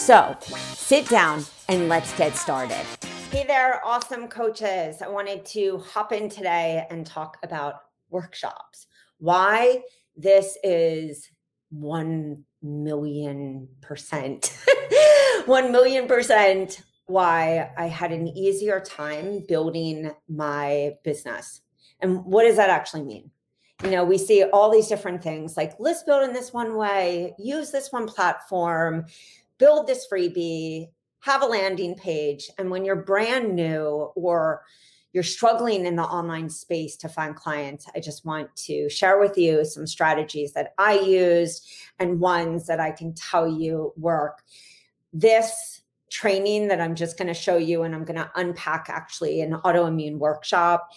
So 0.00 0.34
sit 0.72 1.06
down 1.10 1.44
and 1.68 1.90
let's 1.90 2.16
get 2.16 2.34
started. 2.34 2.86
Hey 3.30 3.44
there, 3.46 3.84
awesome 3.84 4.28
coaches. 4.28 5.02
I 5.02 5.08
wanted 5.08 5.44
to 5.46 5.76
hop 5.76 6.12
in 6.12 6.30
today 6.30 6.86
and 6.88 7.06
talk 7.06 7.36
about 7.42 7.82
workshops. 8.08 8.86
Why 9.18 9.82
this 10.16 10.56
is 10.64 11.28
1 11.68 12.42
million 12.62 13.68
percent, 13.82 14.56
1 15.44 15.70
million 15.70 16.08
percent 16.08 16.82
why 17.04 17.70
I 17.76 17.86
had 17.86 18.10
an 18.10 18.26
easier 18.28 18.80
time 18.80 19.44
building 19.46 20.12
my 20.30 20.94
business. 21.04 21.60
And 22.00 22.24
what 22.24 22.44
does 22.44 22.56
that 22.56 22.70
actually 22.70 23.02
mean? 23.02 23.30
you 23.82 23.90
know, 23.90 24.04
we 24.04 24.18
see 24.18 24.44
all 24.44 24.70
these 24.70 24.88
different 24.88 25.22
things 25.22 25.56
like 25.56 25.78
list 25.80 26.06
build 26.06 26.22
in 26.22 26.32
this 26.32 26.52
one 26.52 26.76
way, 26.76 27.34
use 27.38 27.70
this 27.70 27.90
one 27.90 28.06
platform, 28.06 29.06
build 29.60 29.86
this 29.86 30.06
freebie, 30.10 30.88
have 31.20 31.42
a 31.42 31.46
landing 31.46 31.94
page. 31.94 32.50
And 32.58 32.70
when 32.70 32.84
you're 32.84 32.96
brand 32.96 33.54
new 33.54 34.10
or 34.16 34.62
you're 35.12 35.22
struggling 35.22 35.86
in 35.86 35.94
the 35.94 36.02
online 36.02 36.50
space 36.50 36.96
to 36.96 37.08
find 37.08 37.36
clients, 37.36 37.86
I 37.94 38.00
just 38.00 38.24
want 38.24 38.54
to 38.56 38.88
share 38.88 39.20
with 39.20 39.38
you 39.38 39.64
some 39.64 39.86
strategies 39.86 40.52
that 40.54 40.72
I 40.78 40.98
used 40.98 41.68
and 42.00 42.18
ones 42.18 42.66
that 42.66 42.80
I 42.80 42.90
can 42.90 43.14
tell 43.14 43.46
you 43.46 43.92
work. 43.96 44.42
This 45.12 45.82
training 46.10 46.68
that 46.68 46.80
I'm 46.80 46.96
just 46.96 47.16
going 47.16 47.28
to 47.28 47.34
show 47.34 47.56
you 47.56 47.82
and 47.82 47.94
I'm 47.94 48.04
going 48.04 48.18
to 48.18 48.30
unpack 48.34 48.86
actually 48.88 49.42
an 49.42 49.52
autoimmune 49.52 50.18
workshop 50.18 50.88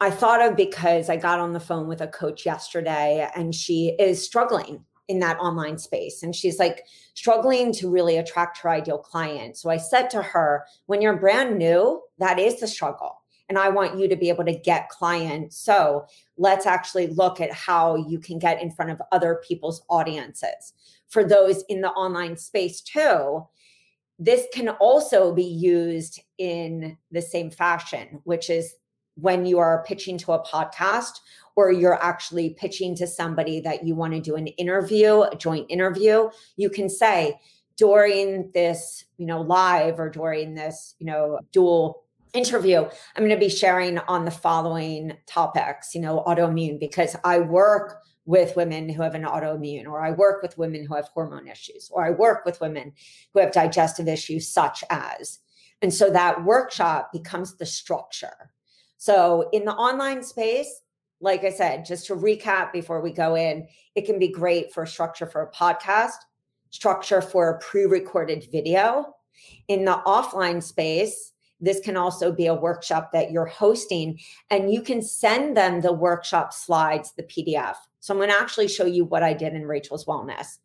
I 0.00 0.10
thought 0.10 0.42
of 0.42 0.56
because 0.56 1.08
I 1.08 1.16
got 1.16 1.40
on 1.40 1.52
the 1.52 1.60
phone 1.60 1.86
with 1.86 2.00
a 2.00 2.08
coach 2.08 2.44
yesterday 2.44 3.28
and 3.34 3.54
she 3.54 3.96
is 3.98 4.22
struggling 4.22 4.84
in 5.08 5.18
that 5.20 5.38
online 5.38 5.78
space. 5.78 6.22
And 6.22 6.34
she's 6.34 6.58
like 6.58 6.86
struggling 7.14 7.72
to 7.74 7.90
really 7.90 8.16
attract 8.16 8.58
her 8.58 8.70
ideal 8.70 8.98
client. 8.98 9.56
So 9.56 9.70
I 9.70 9.76
said 9.76 10.08
to 10.10 10.22
her, 10.22 10.64
when 10.86 11.02
you're 11.02 11.16
brand 11.16 11.58
new, 11.58 12.02
that 12.18 12.38
is 12.38 12.60
the 12.60 12.66
struggle. 12.66 13.20
And 13.48 13.58
I 13.58 13.68
want 13.68 13.98
you 13.98 14.08
to 14.08 14.16
be 14.16 14.30
able 14.30 14.44
to 14.46 14.58
get 14.58 14.88
clients. 14.88 15.58
So 15.58 16.06
let's 16.38 16.64
actually 16.64 17.08
look 17.08 17.40
at 17.40 17.52
how 17.52 17.96
you 17.96 18.18
can 18.18 18.38
get 18.38 18.62
in 18.62 18.70
front 18.70 18.90
of 18.90 19.02
other 19.12 19.42
people's 19.46 19.82
audiences. 19.90 20.72
For 21.08 21.22
those 21.22 21.62
in 21.68 21.82
the 21.82 21.90
online 21.90 22.36
space 22.38 22.80
too, 22.80 23.46
this 24.18 24.46
can 24.52 24.70
also 24.70 25.34
be 25.34 25.44
used 25.44 26.20
in 26.38 26.96
the 27.10 27.20
same 27.20 27.50
fashion, 27.50 28.20
which 28.24 28.48
is 28.48 28.76
when 29.16 29.44
you 29.44 29.58
are 29.58 29.84
pitching 29.84 30.18
to 30.18 30.32
a 30.32 30.44
podcast 30.44 31.20
or 31.56 31.72
you're 31.72 32.02
actually 32.02 32.50
pitching 32.50 32.96
to 32.96 33.06
somebody 33.06 33.60
that 33.60 33.86
you 33.86 33.94
want 33.94 34.12
to 34.12 34.20
do 34.20 34.36
an 34.36 34.48
interview, 34.48 35.22
a 35.22 35.36
joint 35.36 35.66
interview, 35.70 36.28
you 36.56 36.68
can 36.68 36.88
say 36.88 37.38
during 37.76 38.50
this, 38.52 39.04
you 39.18 39.26
know, 39.26 39.40
live 39.40 39.98
or 39.98 40.08
during 40.08 40.54
this, 40.54 40.94
you 40.98 41.06
know, 41.06 41.38
dual 41.52 42.04
interview, 42.32 42.78
I'm 42.78 43.22
going 43.24 43.30
to 43.30 43.36
be 43.36 43.48
sharing 43.48 43.98
on 43.98 44.24
the 44.24 44.30
following 44.30 45.16
topics, 45.26 45.94
you 45.94 46.00
know, 46.00 46.22
autoimmune, 46.26 46.80
because 46.80 47.16
I 47.24 47.38
work 47.38 48.00
with 48.26 48.56
women 48.56 48.88
who 48.88 49.02
have 49.02 49.14
an 49.14 49.24
autoimmune, 49.24 49.86
or 49.86 50.00
I 50.00 50.10
work 50.12 50.42
with 50.42 50.56
women 50.56 50.84
who 50.84 50.94
have 50.94 51.08
hormone 51.08 51.46
issues, 51.46 51.90
or 51.92 52.04
I 52.04 52.10
work 52.10 52.44
with 52.44 52.60
women 52.60 52.92
who 53.32 53.40
have 53.40 53.52
digestive 53.52 54.08
issues, 54.08 54.48
such 54.48 54.82
as. 54.88 55.40
And 55.82 55.92
so 55.92 56.10
that 56.10 56.44
workshop 56.44 57.12
becomes 57.12 57.56
the 57.56 57.66
structure 57.66 58.50
so 59.04 59.50
in 59.52 59.66
the 59.66 59.74
online 59.74 60.22
space, 60.22 60.80
like 61.24 61.42
I 61.42 61.50
said, 61.50 61.86
just 61.86 62.06
to 62.06 62.14
recap 62.14 62.70
before 62.70 63.00
we 63.00 63.10
go 63.10 63.34
in, 63.34 63.66
it 63.94 64.04
can 64.04 64.18
be 64.18 64.28
great 64.28 64.72
for 64.72 64.84
structure 64.84 65.26
for 65.26 65.42
a 65.42 65.50
podcast, 65.50 66.18
structure 66.68 67.22
for 67.22 67.48
a 67.48 67.58
pre 67.58 67.86
recorded 67.86 68.46
video. 68.52 69.14
In 69.68 69.86
the 69.86 70.00
offline 70.06 70.62
space, 70.62 71.32
this 71.60 71.80
can 71.80 71.96
also 71.96 72.30
be 72.30 72.46
a 72.46 72.54
workshop 72.54 73.10
that 73.12 73.32
you're 73.32 73.46
hosting, 73.46 74.20
and 74.50 74.72
you 74.72 74.82
can 74.82 75.00
send 75.00 75.56
them 75.56 75.80
the 75.80 75.92
workshop 75.92 76.52
slides, 76.52 77.12
the 77.16 77.22
PDF. 77.22 77.74
So 78.00 78.12
I'm 78.12 78.18
going 78.18 78.28
to 78.28 78.36
actually 78.36 78.68
show 78.68 78.84
you 78.84 79.06
what 79.06 79.22
I 79.22 79.32
did 79.32 79.54
in 79.54 79.66
Rachel's 79.66 80.04
Wellness. 80.04 80.58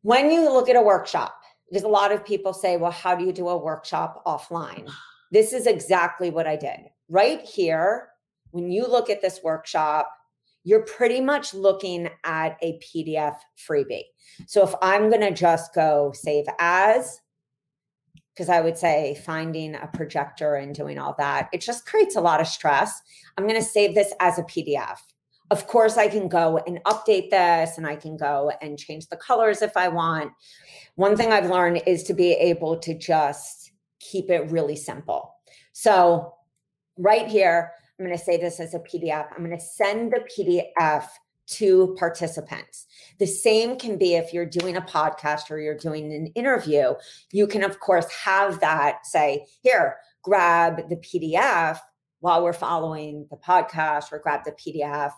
When 0.00 0.30
you 0.30 0.50
look 0.50 0.70
at 0.70 0.76
a 0.76 0.82
workshop, 0.82 1.38
because 1.68 1.84
a 1.84 1.88
lot 1.88 2.10
of 2.10 2.24
people 2.24 2.54
say, 2.54 2.78
well, 2.78 2.90
how 2.90 3.14
do 3.14 3.24
you 3.24 3.32
do 3.32 3.48
a 3.48 3.56
workshop 3.56 4.22
offline? 4.26 4.90
This 5.30 5.52
is 5.52 5.66
exactly 5.66 6.30
what 6.30 6.46
I 6.46 6.56
did 6.56 6.80
right 7.10 7.42
here, 7.42 8.09
when 8.52 8.70
you 8.70 8.86
look 8.86 9.10
at 9.10 9.22
this 9.22 9.40
workshop, 9.42 10.10
you're 10.62 10.84
pretty 10.84 11.20
much 11.20 11.54
looking 11.54 12.10
at 12.24 12.58
a 12.62 12.78
PDF 12.78 13.36
freebie. 13.56 14.04
So 14.46 14.62
if 14.62 14.74
I'm 14.82 15.08
going 15.08 15.22
to 15.22 15.32
just 15.32 15.74
go 15.74 16.12
save 16.14 16.44
as, 16.58 17.20
because 18.34 18.48
I 18.48 18.60
would 18.60 18.76
say 18.76 19.20
finding 19.24 19.74
a 19.74 19.88
projector 19.92 20.54
and 20.54 20.74
doing 20.74 20.98
all 20.98 21.14
that, 21.18 21.48
it 21.52 21.60
just 21.60 21.86
creates 21.86 22.16
a 22.16 22.20
lot 22.20 22.40
of 22.40 22.46
stress. 22.46 23.00
I'm 23.36 23.46
going 23.46 23.60
to 23.60 23.66
save 23.66 23.94
this 23.94 24.12
as 24.20 24.38
a 24.38 24.42
PDF. 24.42 24.98
Of 25.50 25.66
course, 25.66 25.96
I 25.96 26.08
can 26.08 26.28
go 26.28 26.58
and 26.66 26.82
update 26.84 27.30
this 27.30 27.76
and 27.76 27.86
I 27.86 27.96
can 27.96 28.16
go 28.16 28.52
and 28.62 28.78
change 28.78 29.08
the 29.08 29.16
colors 29.16 29.62
if 29.62 29.76
I 29.76 29.88
want. 29.88 30.32
One 30.94 31.16
thing 31.16 31.32
I've 31.32 31.50
learned 31.50 31.82
is 31.86 32.04
to 32.04 32.14
be 32.14 32.32
able 32.32 32.78
to 32.78 32.96
just 32.96 33.72
keep 33.98 34.30
it 34.30 34.50
really 34.50 34.76
simple. 34.76 35.34
So 35.72 36.34
right 36.96 37.26
here, 37.26 37.72
I'm 38.00 38.06
going 38.06 38.16
to 38.16 38.24
say 38.24 38.38
this 38.38 38.60
as 38.60 38.72
a 38.72 38.78
PDF. 38.78 39.26
I'm 39.30 39.44
going 39.44 39.50
to 39.50 39.62
send 39.62 40.10
the 40.10 40.24
PDF 40.34 41.06
to 41.48 41.94
participants. 41.98 42.86
The 43.18 43.26
same 43.26 43.76
can 43.76 43.98
be 43.98 44.14
if 44.14 44.32
you're 44.32 44.46
doing 44.46 44.74
a 44.78 44.80
podcast 44.80 45.50
or 45.50 45.58
you're 45.58 45.76
doing 45.76 46.10
an 46.14 46.28
interview. 46.28 46.94
You 47.30 47.46
can, 47.46 47.62
of 47.62 47.80
course, 47.80 48.10
have 48.10 48.58
that 48.60 49.04
say, 49.04 49.44
here, 49.62 49.96
grab 50.22 50.88
the 50.88 50.96
PDF 50.96 51.78
while 52.20 52.42
we're 52.42 52.54
following 52.54 53.26
the 53.30 53.36
podcast, 53.36 54.12
or 54.12 54.18
grab 54.18 54.44
the 54.44 54.52
PDF 54.52 55.12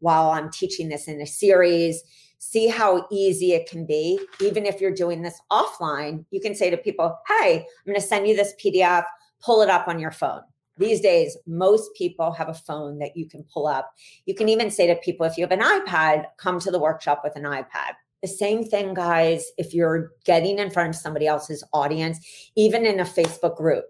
while 0.00 0.30
I'm 0.30 0.50
teaching 0.50 0.88
this 0.88 1.06
in 1.06 1.20
a 1.20 1.26
series. 1.26 2.02
See 2.38 2.66
how 2.66 3.06
easy 3.12 3.52
it 3.52 3.70
can 3.70 3.86
be. 3.86 4.18
Even 4.40 4.66
if 4.66 4.80
you're 4.80 4.90
doing 4.90 5.22
this 5.22 5.40
offline, 5.52 6.24
you 6.32 6.40
can 6.40 6.56
say 6.56 6.68
to 6.70 6.76
people, 6.76 7.16
hey, 7.28 7.58
I'm 7.58 7.86
going 7.86 8.00
to 8.00 8.04
send 8.04 8.26
you 8.26 8.34
this 8.34 8.54
PDF, 8.60 9.04
pull 9.40 9.62
it 9.62 9.70
up 9.70 9.86
on 9.86 10.00
your 10.00 10.10
phone 10.10 10.42
these 10.76 11.00
days, 11.00 11.36
most 11.46 11.94
people 11.94 12.32
have 12.32 12.48
a 12.48 12.54
phone 12.54 12.98
that 12.98 13.16
you 13.16 13.28
can 13.28 13.44
pull 13.44 13.66
up. 13.66 13.92
You 14.26 14.34
can 14.34 14.48
even 14.48 14.70
say 14.70 14.86
to 14.86 14.96
people, 14.96 15.26
if 15.26 15.38
you 15.38 15.44
have 15.44 15.52
an 15.52 15.60
iPad, 15.60 16.26
come 16.36 16.58
to 16.60 16.70
the 16.70 16.80
workshop 16.80 17.20
with 17.22 17.36
an 17.36 17.44
iPad. 17.44 17.92
The 18.22 18.28
same 18.28 18.64
thing, 18.64 18.94
guys, 18.94 19.44
if 19.58 19.74
you're 19.74 20.12
getting 20.24 20.58
in 20.58 20.70
front 20.70 20.88
of 20.88 20.96
somebody 20.96 21.26
else's 21.26 21.62
audience, 21.72 22.50
even 22.56 22.86
in 22.86 23.00
a 23.00 23.04
Facebook 23.04 23.56
group, 23.56 23.84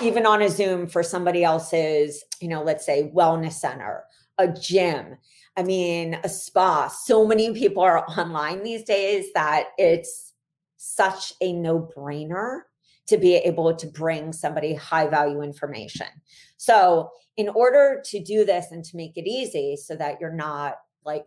even 0.00 0.26
on 0.26 0.42
a 0.42 0.48
Zoom 0.48 0.86
for 0.86 1.02
somebody 1.02 1.42
else's, 1.42 2.24
you 2.40 2.48
know, 2.48 2.62
let's 2.62 2.86
say 2.86 3.10
wellness 3.14 3.54
center, 3.54 4.04
a 4.38 4.48
gym, 4.48 5.16
I 5.56 5.62
mean, 5.62 6.18
a 6.22 6.28
spa. 6.28 6.88
So 6.88 7.26
many 7.26 7.52
people 7.52 7.82
are 7.82 8.04
online 8.18 8.62
these 8.62 8.84
days 8.84 9.32
that 9.34 9.68
it's 9.78 10.32
such 10.76 11.32
a 11.40 11.52
no 11.52 11.90
brainer 11.96 12.60
to 13.08 13.16
be 13.16 13.36
able 13.36 13.74
to 13.74 13.86
bring 13.86 14.32
somebody 14.32 14.74
high 14.74 15.06
value 15.06 15.42
information. 15.42 16.08
So, 16.56 17.10
in 17.36 17.48
order 17.50 18.02
to 18.06 18.22
do 18.22 18.44
this 18.44 18.66
and 18.70 18.82
to 18.84 18.96
make 18.96 19.16
it 19.16 19.28
easy 19.28 19.76
so 19.76 19.94
that 19.96 20.18
you're 20.20 20.32
not 20.32 20.76
like 21.04 21.26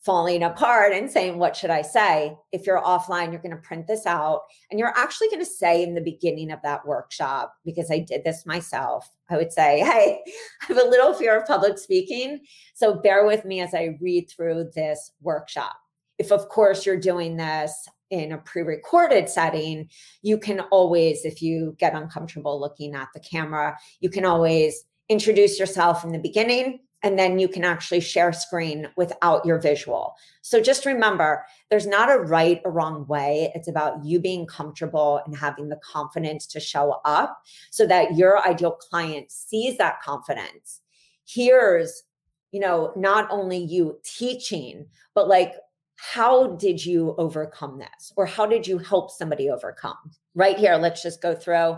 falling 0.00 0.42
apart 0.42 0.92
and 0.92 1.10
saying, 1.10 1.38
What 1.38 1.56
should 1.56 1.70
I 1.70 1.82
say? 1.82 2.36
If 2.52 2.66
you're 2.66 2.80
offline, 2.80 3.30
you're 3.30 3.42
going 3.42 3.56
to 3.56 3.62
print 3.62 3.86
this 3.86 4.06
out 4.06 4.42
and 4.70 4.78
you're 4.78 4.96
actually 4.96 5.28
going 5.28 5.40
to 5.40 5.46
say 5.46 5.82
in 5.82 5.94
the 5.94 6.00
beginning 6.00 6.50
of 6.50 6.62
that 6.62 6.86
workshop, 6.86 7.54
because 7.64 7.90
I 7.90 7.98
did 7.98 8.24
this 8.24 8.46
myself, 8.46 9.08
I 9.28 9.36
would 9.36 9.52
say, 9.52 9.80
Hey, 9.84 10.20
I 10.62 10.66
have 10.66 10.78
a 10.78 10.88
little 10.88 11.12
fear 11.12 11.38
of 11.38 11.46
public 11.46 11.78
speaking. 11.78 12.40
So 12.74 12.94
bear 12.94 13.26
with 13.26 13.44
me 13.44 13.60
as 13.60 13.74
I 13.74 13.98
read 14.00 14.30
through 14.30 14.70
this 14.74 15.12
workshop. 15.20 15.76
If, 16.18 16.32
of 16.32 16.48
course, 16.48 16.84
you're 16.84 16.98
doing 16.98 17.36
this 17.36 17.88
in 18.10 18.32
a 18.32 18.38
pre 18.38 18.62
recorded 18.62 19.28
setting, 19.28 19.88
you 20.22 20.38
can 20.38 20.60
always, 20.70 21.24
if 21.24 21.42
you 21.42 21.76
get 21.78 21.94
uncomfortable 21.94 22.60
looking 22.60 22.94
at 22.94 23.08
the 23.14 23.20
camera, 23.20 23.76
you 24.00 24.10
can 24.10 24.24
always 24.24 24.84
introduce 25.08 25.58
yourself 25.58 26.04
in 26.04 26.12
the 26.12 26.18
beginning 26.18 26.80
and 27.02 27.18
then 27.18 27.38
you 27.38 27.48
can 27.48 27.64
actually 27.64 28.00
share 28.00 28.32
screen 28.32 28.88
without 28.96 29.46
your 29.46 29.60
visual. 29.60 30.14
So 30.42 30.60
just 30.60 30.84
remember, 30.84 31.44
there's 31.70 31.86
not 31.86 32.10
a 32.10 32.18
right 32.18 32.60
or 32.64 32.72
wrong 32.72 33.06
way. 33.06 33.52
It's 33.54 33.68
about 33.68 34.04
you 34.04 34.18
being 34.18 34.46
comfortable 34.46 35.20
and 35.24 35.36
having 35.36 35.68
the 35.68 35.78
confidence 35.84 36.46
to 36.48 36.60
show 36.60 37.00
up 37.04 37.40
so 37.70 37.86
that 37.86 38.16
your 38.16 38.44
ideal 38.46 38.72
client 38.72 39.30
sees 39.30 39.78
that 39.78 40.02
confidence, 40.02 40.80
hears, 41.24 42.02
you 42.50 42.60
know, 42.60 42.92
not 42.96 43.28
only 43.30 43.58
you 43.58 43.98
teaching, 44.04 44.86
but 45.14 45.28
like, 45.28 45.54
how 45.98 46.54
did 46.56 46.84
you 46.84 47.14
overcome 47.18 47.78
this? 47.78 48.12
Or 48.16 48.24
how 48.24 48.46
did 48.46 48.66
you 48.66 48.78
help 48.78 49.10
somebody 49.10 49.50
overcome? 49.50 49.96
Right 50.34 50.56
here, 50.56 50.76
let's 50.76 51.02
just 51.02 51.20
go 51.20 51.34
through. 51.34 51.76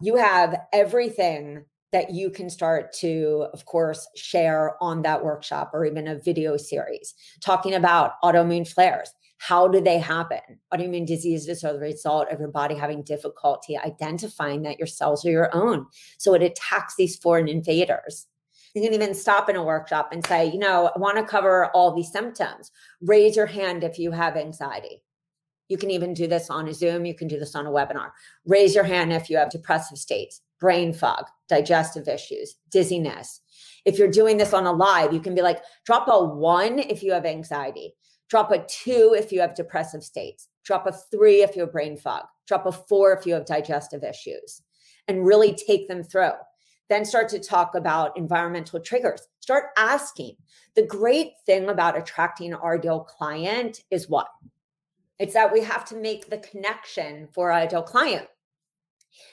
You 0.00 0.16
have 0.16 0.56
everything 0.72 1.64
that 1.92 2.10
you 2.10 2.30
can 2.30 2.50
start 2.50 2.92
to, 2.94 3.46
of 3.52 3.64
course, 3.64 4.08
share 4.16 4.76
on 4.80 5.02
that 5.02 5.24
workshop 5.24 5.70
or 5.72 5.84
even 5.84 6.08
a 6.08 6.18
video 6.18 6.56
series 6.56 7.14
talking 7.40 7.74
about 7.74 8.20
autoimmune 8.24 8.66
flares. 8.66 9.12
How 9.38 9.68
do 9.68 9.80
they 9.80 9.98
happen? 9.98 10.40
Autoimmune 10.72 11.06
diseases 11.06 11.62
are 11.62 11.72
the 11.72 11.78
result 11.78 12.28
of 12.30 12.40
your 12.40 12.48
body 12.48 12.74
having 12.74 13.02
difficulty 13.02 13.78
identifying 13.78 14.62
that 14.62 14.78
your 14.78 14.86
cells 14.86 15.24
are 15.24 15.30
your 15.30 15.54
own. 15.54 15.86
So 16.18 16.34
it 16.34 16.42
attacks 16.42 16.94
these 16.96 17.16
foreign 17.16 17.48
invaders. 17.48 18.26
You 18.74 18.82
can 18.82 18.94
even 18.94 19.14
stop 19.14 19.48
in 19.48 19.56
a 19.56 19.62
workshop 19.62 20.10
and 20.12 20.24
say, 20.26 20.46
you 20.46 20.58
know, 20.58 20.90
I 20.94 20.98
want 20.98 21.18
to 21.18 21.24
cover 21.24 21.66
all 21.74 21.94
these 21.94 22.10
symptoms. 22.10 22.70
Raise 23.02 23.36
your 23.36 23.46
hand 23.46 23.84
if 23.84 23.98
you 23.98 24.10
have 24.12 24.36
anxiety. 24.36 25.02
You 25.68 25.76
can 25.76 25.90
even 25.90 26.14
do 26.14 26.26
this 26.26 26.50
on 26.50 26.68
a 26.68 26.74
Zoom. 26.74 27.04
You 27.04 27.14
can 27.14 27.28
do 27.28 27.38
this 27.38 27.54
on 27.54 27.66
a 27.66 27.70
webinar. 27.70 28.10
Raise 28.46 28.74
your 28.74 28.84
hand 28.84 29.12
if 29.12 29.28
you 29.28 29.36
have 29.36 29.50
depressive 29.50 29.98
states 29.98 30.40
brain 30.62 30.92
fog, 30.92 31.24
digestive 31.48 32.06
issues, 32.06 32.54
dizziness. 32.70 33.40
If 33.84 33.98
you're 33.98 34.06
doing 34.06 34.36
this 34.36 34.54
on 34.54 34.64
a 34.64 34.72
live, 34.72 35.12
you 35.12 35.18
can 35.18 35.34
be 35.34 35.42
like, 35.42 35.60
drop 35.84 36.06
a 36.06 36.24
one 36.24 36.78
if 36.78 37.02
you 37.02 37.12
have 37.12 37.26
anxiety, 37.26 37.94
drop 38.30 38.52
a 38.52 38.64
two 38.68 39.16
if 39.18 39.32
you 39.32 39.40
have 39.40 39.56
depressive 39.56 40.04
states, 40.04 40.46
drop 40.64 40.86
a 40.86 40.92
three 40.92 41.42
if 41.42 41.56
you 41.56 41.62
have 41.62 41.72
brain 41.72 41.96
fog, 41.96 42.26
drop 42.46 42.64
a 42.66 42.70
four 42.70 43.12
if 43.12 43.26
you 43.26 43.34
have 43.34 43.44
digestive 43.44 44.04
issues, 44.04 44.62
and 45.08 45.26
really 45.26 45.52
take 45.52 45.88
them 45.88 46.04
through. 46.04 46.30
Then 46.92 47.06
start 47.06 47.30
to 47.30 47.38
talk 47.38 47.74
about 47.74 48.18
environmental 48.18 48.78
triggers. 48.78 49.26
Start 49.40 49.70
asking. 49.78 50.36
The 50.76 50.84
great 50.84 51.30
thing 51.46 51.70
about 51.70 51.96
attracting 51.96 52.52
our 52.52 52.74
ideal 52.74 53.00
client 53.00 53.80
is 53.90 54.10
what? 54.10 54.28
It's 55.18 55.32
that 55.32 55.50
we 55.50 55.62
have 55.62 55.86
to 55.86 55.96
make 55.96 56.28
the 56.28 56.36
connection 56.36 57.28
for 57.32 57.50
our 57.50 57.60
ideal 57.60 57.82
client. 57.82 58.28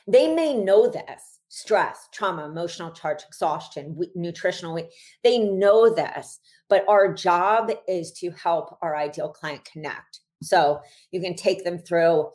They 0.07 0.33
may 0.33 0.53
know 0.53 0.87
this 0.89 1.41
stress, 1.49 2.07
trauma, 2.13 2.45
emotional 2.45 2.91
charge, 2.91 3.23
exhaustion, 3.27 3.99
nutritional. 4.15 4.79
They 5.25 5.39
know 5.39 5.93
this, 5.93 6.39
but 6.69 6.85
our 6.87 7.13
job 7.13 7.71
is 7.89 8.13
to 8.19 8.31
help 8.31 8.77
our 8.81 8.95
ideal 8.95 9.27
client 9.27 9.65
connect. 9.65 10.21
So 10.41 10.79
you 11.11 11.19
can 11.19 11.35
take 11.35 11.65
them 11.65 11.79
through 11.79 12.29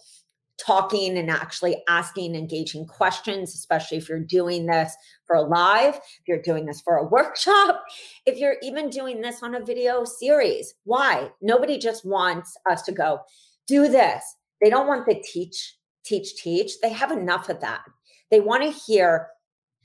talking 0.59 1.19
and 1.19 1.31
actually 1.31 1.83
asking 1.89 2.35
engaging 2.35 2.87
questions, 2.87 3.55
especially 3.55 3.99
if 3.99 4.09
you're 4.09 4.21
doing 4.21 4.67
this 4.67 4.95
for 5.27 5.37
a 5.37 5.43
live, 5.43 5.97
if 5.97 6.29
you're 6.29 6.43
doing 6.43 6.65
this 6.67 6.81
for 6.81 6.97
a 6.97 7.07
workshop, 7.07 7.85
if 8.27 8.39
you're 8.39 8.57
even 8.63 8.89
doing 8.89 9.21
this 9.21 9.43
on 9.43 9.55
a 9.55 9.65
video 9.65 10.05
series. 10.05 10.75
Why? 10.85 11.31
Nobody 11.43 11.79
just 11.79 12.05
wants 12.05 12.57
us 12.71 12.83
to 12.83 12.93
go, 12.93 13.21
do 13.67 13.89
this. 13.89 14.23
They 14.61 14.71
don't 14.71 14.87
want 14.87 15.07
the 15.07 15.23
teach 15.33 15.77
teach, 16.05 16.37
teach, 16.37 16.81
they 16.81 16.91
have 16.91 17.11
enough 17.11 17.49
of 17.49 17.61
that. 17.61 17.83
They 18.31 18.41
want 18.41 18.63
to 18.63 18.71
hear 18.71 19.29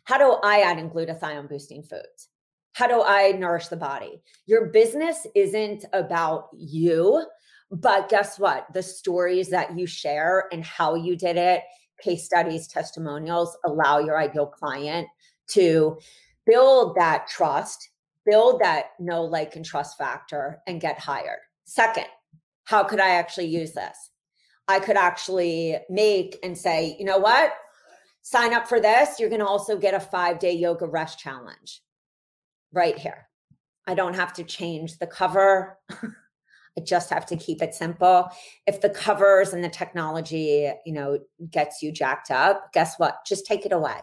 how 0.03 0.17
do 0.17 0.37
I 0.43 0.61
add 0.61 0.79
in 0.79 0.89
glutathione 0.89 1.49
boosting 1.49 1.83
foods? 1.83 2.29
How 2.73 2.87
do 2.87 3.03
I 3.03 3.31
nourish 3.31 3.67
the 3.67 3.77
body? 3.77 4.21
Your 4.45 4.67
business 4.67 5.25
isn't 5.35 5.85
about 5.93 6.49
you, 6.53 7.25
but 7.71 8.09
guess 8.09 8.39
what? 8.39 8.67
The 8.73 8.83
stories 8.83 9.49
that 9.49 9.77
you 9.77 9.85
share 9.85 10.47
and 10.51 10.63
how 10.63 10.95
you 10.95 11.15
did 11.15 11.37
it, 11.37 11.63
case 12.01 12.25
studies, 12.25 12.67
testimonials 12.67 13.55
allow 13.65 13.99
your 13.99 14.19
ideal 14.19 14.47
client 14.47 15.07
to 15.49 15.99
build 16.45 16.95
that 16.95 17.27
trust, 17.27 17.89
build 18.25 18.61
that 18.61 18.91
know, 18.99 19.23
like, 19.23 19.55
and 19.55 19.65
trust 19.65 19.97
factor 19.97 20.59
and 20.67 20.81
get 20.81 20.99
hired. 20.99 21.39
Second, 21.65 22.07
how 22.65 22.83
could 22.83 22.99
I 22.99 23.09
actually 23.09 23.47
use 23.47 23.73
this? 23.73 24.11
I 24.67 24.79
could 24.79 24.97
actually 24.97 25.77
make 25.89 26.37
and 26.43 26.57
say, 26.57 26.95
you 26.99 27.05
know 27.05 27.17
what? 27.17 27.53
Sign 28.21 28.53
up 28.53 28.67
for 28.67 28.79
this. 28.79 29.19
You're 29.19 29.29
going 29.29 29.41
to 29.41 29.47
also 29.47 29.77
get 29.77 29.93
a 29.93 29.99
five 29.99 30.39
day 30.39 30.53
yoga 30.53 30.87
rest 30.87 31.19
challenge 31.19 31.81
right 32.71 32.97
here. 32.97 33.27
I 33.87 33.95
don't 33.95 34.15
have 34.15 34.33
to 34.33 34.43
change 34.43 34.99
the 34.99 35.07
cover. 35.07 35.79
I 36.77 36.81
just 36.81 37.09
have 37.09 37.25
to 37.27 37.35
keep 37.35 37.61
it 37.61 37.73
simple. 37.73 38.29
If 38.67 38.81
the 38.81 38.89
covers 38.89 39.53
and 39.53 39.63
the 39.63 39.69
technology, 39.69 40.71
you 40.85 40.93
know, 40.93 41.19
gets 41.49 41.81
you 41.81 41.91
jacked 41.91 42.31
up, 42.31 42.71
guess 42.73 42.95
what? 42.97 43.19
Just 43.25 43.45
take 43.45 43.65
it 43.65 43.73
away. 43.73 43.97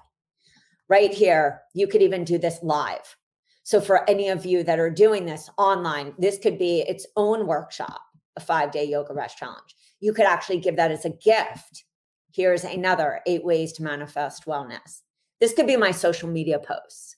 Right 0.89 1.13
here, 1.13 1.63
you 1.75 1.87
could 1.87 2.03
even 2.03 2.25
do 2.25 2.39
this 2.39 2.59
live. 2.63 3.17
So 3.65 3.81
for 3.81 4.09
any 4.09 4.29
of 4.29 4.47
you 4.47 4.63
that 4.63 4.79
are 4.79 4.91
doing 4.91 5.27
this 5.27 5.51
online, 5.59 6.15
this 6.19 6.39
could 6.39 6.59
be 6.59 6.81
its 6.83 7.07
own 7.17 7.47
workshop, 7.47 8.01
a 8.37 8.41
5-day 8.41 8.85
yoga 8.85 9.13
rest 9.13 9.39
challenge 9.39 9.75
you 10.01 10.13
could 10.13 10.27
actually 10.27 10.61
give 10.61 10.77
that 10.77 10.91
as 10.91 11.05
a 11.05 11.11
gift. 11.11 11.85
Here's 12.33 12.65
another 12.65 13.21
eight 13.27 13.45
ways 13.45 13.73
to 13.75 13.83
manifest 13.83 14.45
wellness. 14.47 15.03
This 15.41 15.53
could 15.55 15.67
be 15.67 15.77
my 15.77 15.91
social 15.91 16.29
media 16.29 16.59
posts 16.59 17.17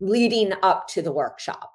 leading 0.00 0.52
up 0.62 0.88
to 0.88 1.02
the 1.02 1.12
workshop. 1.12 1.70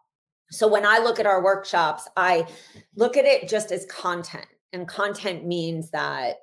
So 0.52 0.68
when 0.68 0.86
I 0.86 1.00
look 1.00 1.20
at 1.20 1.26
our 1.26 1.44
workshops, 1.44 2.08
I 2.16 2.48
look 2.96 3.18
at 3.18 3.26
it 3.26 3.50
just 3.50 3.72
as 3.72 3.86
content. 3.86 4.46
And 4.74 4.88
content 4.88 5.46
means 5.46 5.90
that 5.92 6.38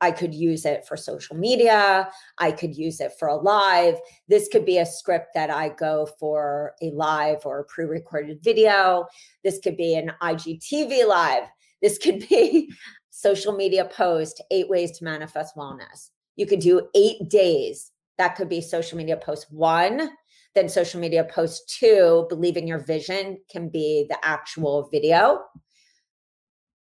I 0.00 0.10
could 0.10 0.34
use 0.34 0.64
it 0.64 0.86
for 0.86 0.96
social 0.96 1.36
media. 1.36 2.08
I 2.38 2.52
could 2.52 2.74
use 2.76 3.00
it 3.00 3.12
for 3.18 3.28
a 3.28 3.36
live. 3.36 3.96
This 4.28 4.48
could 4.48 4.64
be 4.64 4.78
a 4.78 4.86
script 4.86 5.28
that 5.34 5.50
I 5.50 5.70
go 5.70 6.08
for 6.18 6.74
a 6.80 6.90
live 6.90 7.44
or 7.44 7.60
a 7.60 7.64
pre 7.64 7.84
recorded 7.84 8.42
video. 8.42 9.06
This 9.44 9.58
could 9.58 9.76
be 9.76 9.94
an 9.94 10.12
IGTV 10.22 11.06
live. 11.06 11.44
This 11.82 11.98
could 11.98 12.26
be 12.28 12.72
social 13.10 13.52
media 13.52 13.84
post, 13.84 14.42
eight 14.50 14.68
ways 14.68 14.92
to 14.98 15.04
manifest 15.04 15.54
wellness. 15.54 16.10
You 16.36 16.46
could 16.46 16.60
do 16.60 16.88
eight 16.94 17.28
days. 17.28 17.90
That 18.20 18.36
could 18.36 18.50
be 18.50 18.60
social 18.60 18.98
media 18.98 19.16
post 19.16 19.46
one. 19.50 20.10
Then 20.54 20.68
social 20.68 21.00
media 21.00 21.24
post 21.24 21.74
two, 21.78 22.26
believe 22.28 22.58
in 22.58 22.66
your 22.66 22.80
vision 22.80 23.38
can 23.50 23.70
be 23.70 24.04
the 24.10 24.18
actual 24.22 24.90
video. 24.92 25.40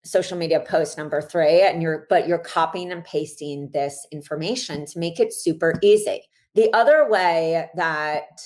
Social 0.03 0.39
media 0.39 0.61
post 0.67 0.97
number 0.97 1.21
three, 1.21 1.61
and 1.61 1.83
you're 1.83 2.07
but 2.09 2.27
you're 2.27 2.39
copying 2.39 2.91
and 2.91 3.05
pasting 3.05 3.69
this 3.75 4.07
information 4.11 4.87
to 4.87 4.99
make 4.99 5.21
it 5.21 5.35
super 5.35 5.75
easy. 5.83 6.23
The 6.55 6.73
other 6.73 7.07
way 7.11 7.69
that 7.77 8.41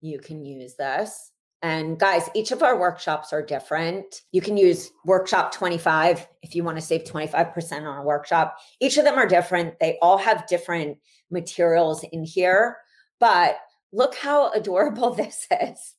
you 0.00 0.20
can 0.20 0.44
use 0.44 0.76
this 0.76 1.32
and 1.62 1.96
guys, 1.96 2.28
each 2.34 2.50
of 2.50 2.64
our 2.64 2.76
workshops 2.76 3.32
are 3.32 3.40
different. 3.40 4.22
You 4.32 4.40
can 4.40 4.56
use 4.56 4.90
workshop 5.04 5.54
25 5.54 6.26
if 6.42 6.56
you 6.56 6.64
want 6.64 6.76
to 6.76 6.82
save 6.82 7.04
25% 7.04 7.72
on 7.86 7.98
a 7.98 8.02
workshop. 8.02 8.56
Each 8.80 8.98
of 8.98 9.04
them 9.04 9.14
are 9.14 9.28
different. 9.28 9.78
They 9.78 9.96
all 10.02 10.18
have 10.18 10.48
different 10.48 10.98
materials 11.32 12.04
in 12.12 12.24
here, 12.24 12.76
but 13.18 13.56
look 13.92 14.14
how 14.14 14.50
adorable 14.52 15.14
this 15.14 15.46
is. 15.60 15.94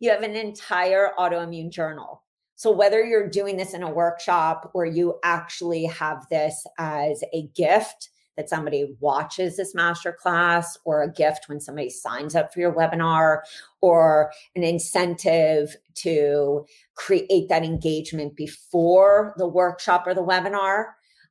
You 0.00 0.10
have 0.10 0.22
an 0.22 0.36
entire 0.36 1.10
autoimmune 1.18 1.70
journal. 1.70 2.22
So, 2.56 2.70
whether 2.70 3.04
you're 3.04 3.28
doing 3.28 3.56
this 3.56 3.74
in 3.74 3.82
a 3.82 3.92
workshop 3.92 4.70
or 4.74 4.86
you 4.86 5.18
actually 5.24 5.84
have 5.86 6.26
this 6.30 6.66
as 6.78 7.22
a 7.32 7.48
gift 7.54 8.10
that 8.36 8.48
somebody 8.48 8.96
watches 9.00 9.56
this 9.56 9.74
masterclass 9.74 10.76
or 10.84 11.02
a 11.02 11.12
gift 11.12 11.48
when 11.48 11.60
somebody 11.60 11.88
signs 11.88 12.34
up 12.34 12.52
for 12.52 12.60
your 12.60 12.74
webinar 12.74 13.40
or 13.80 14.32
an 14.56 14.64
incentive 14.64 15.76
to 15.94 16.64
create 16.96 17.48
that 17.48 17.64
engagement 17.64 18.34
before 18.36 19.34
the 19.36 19.46
workshop 19.46 20.06
or 20.06 20.14
the 20.14 20.24
webinar. 20.24 20.86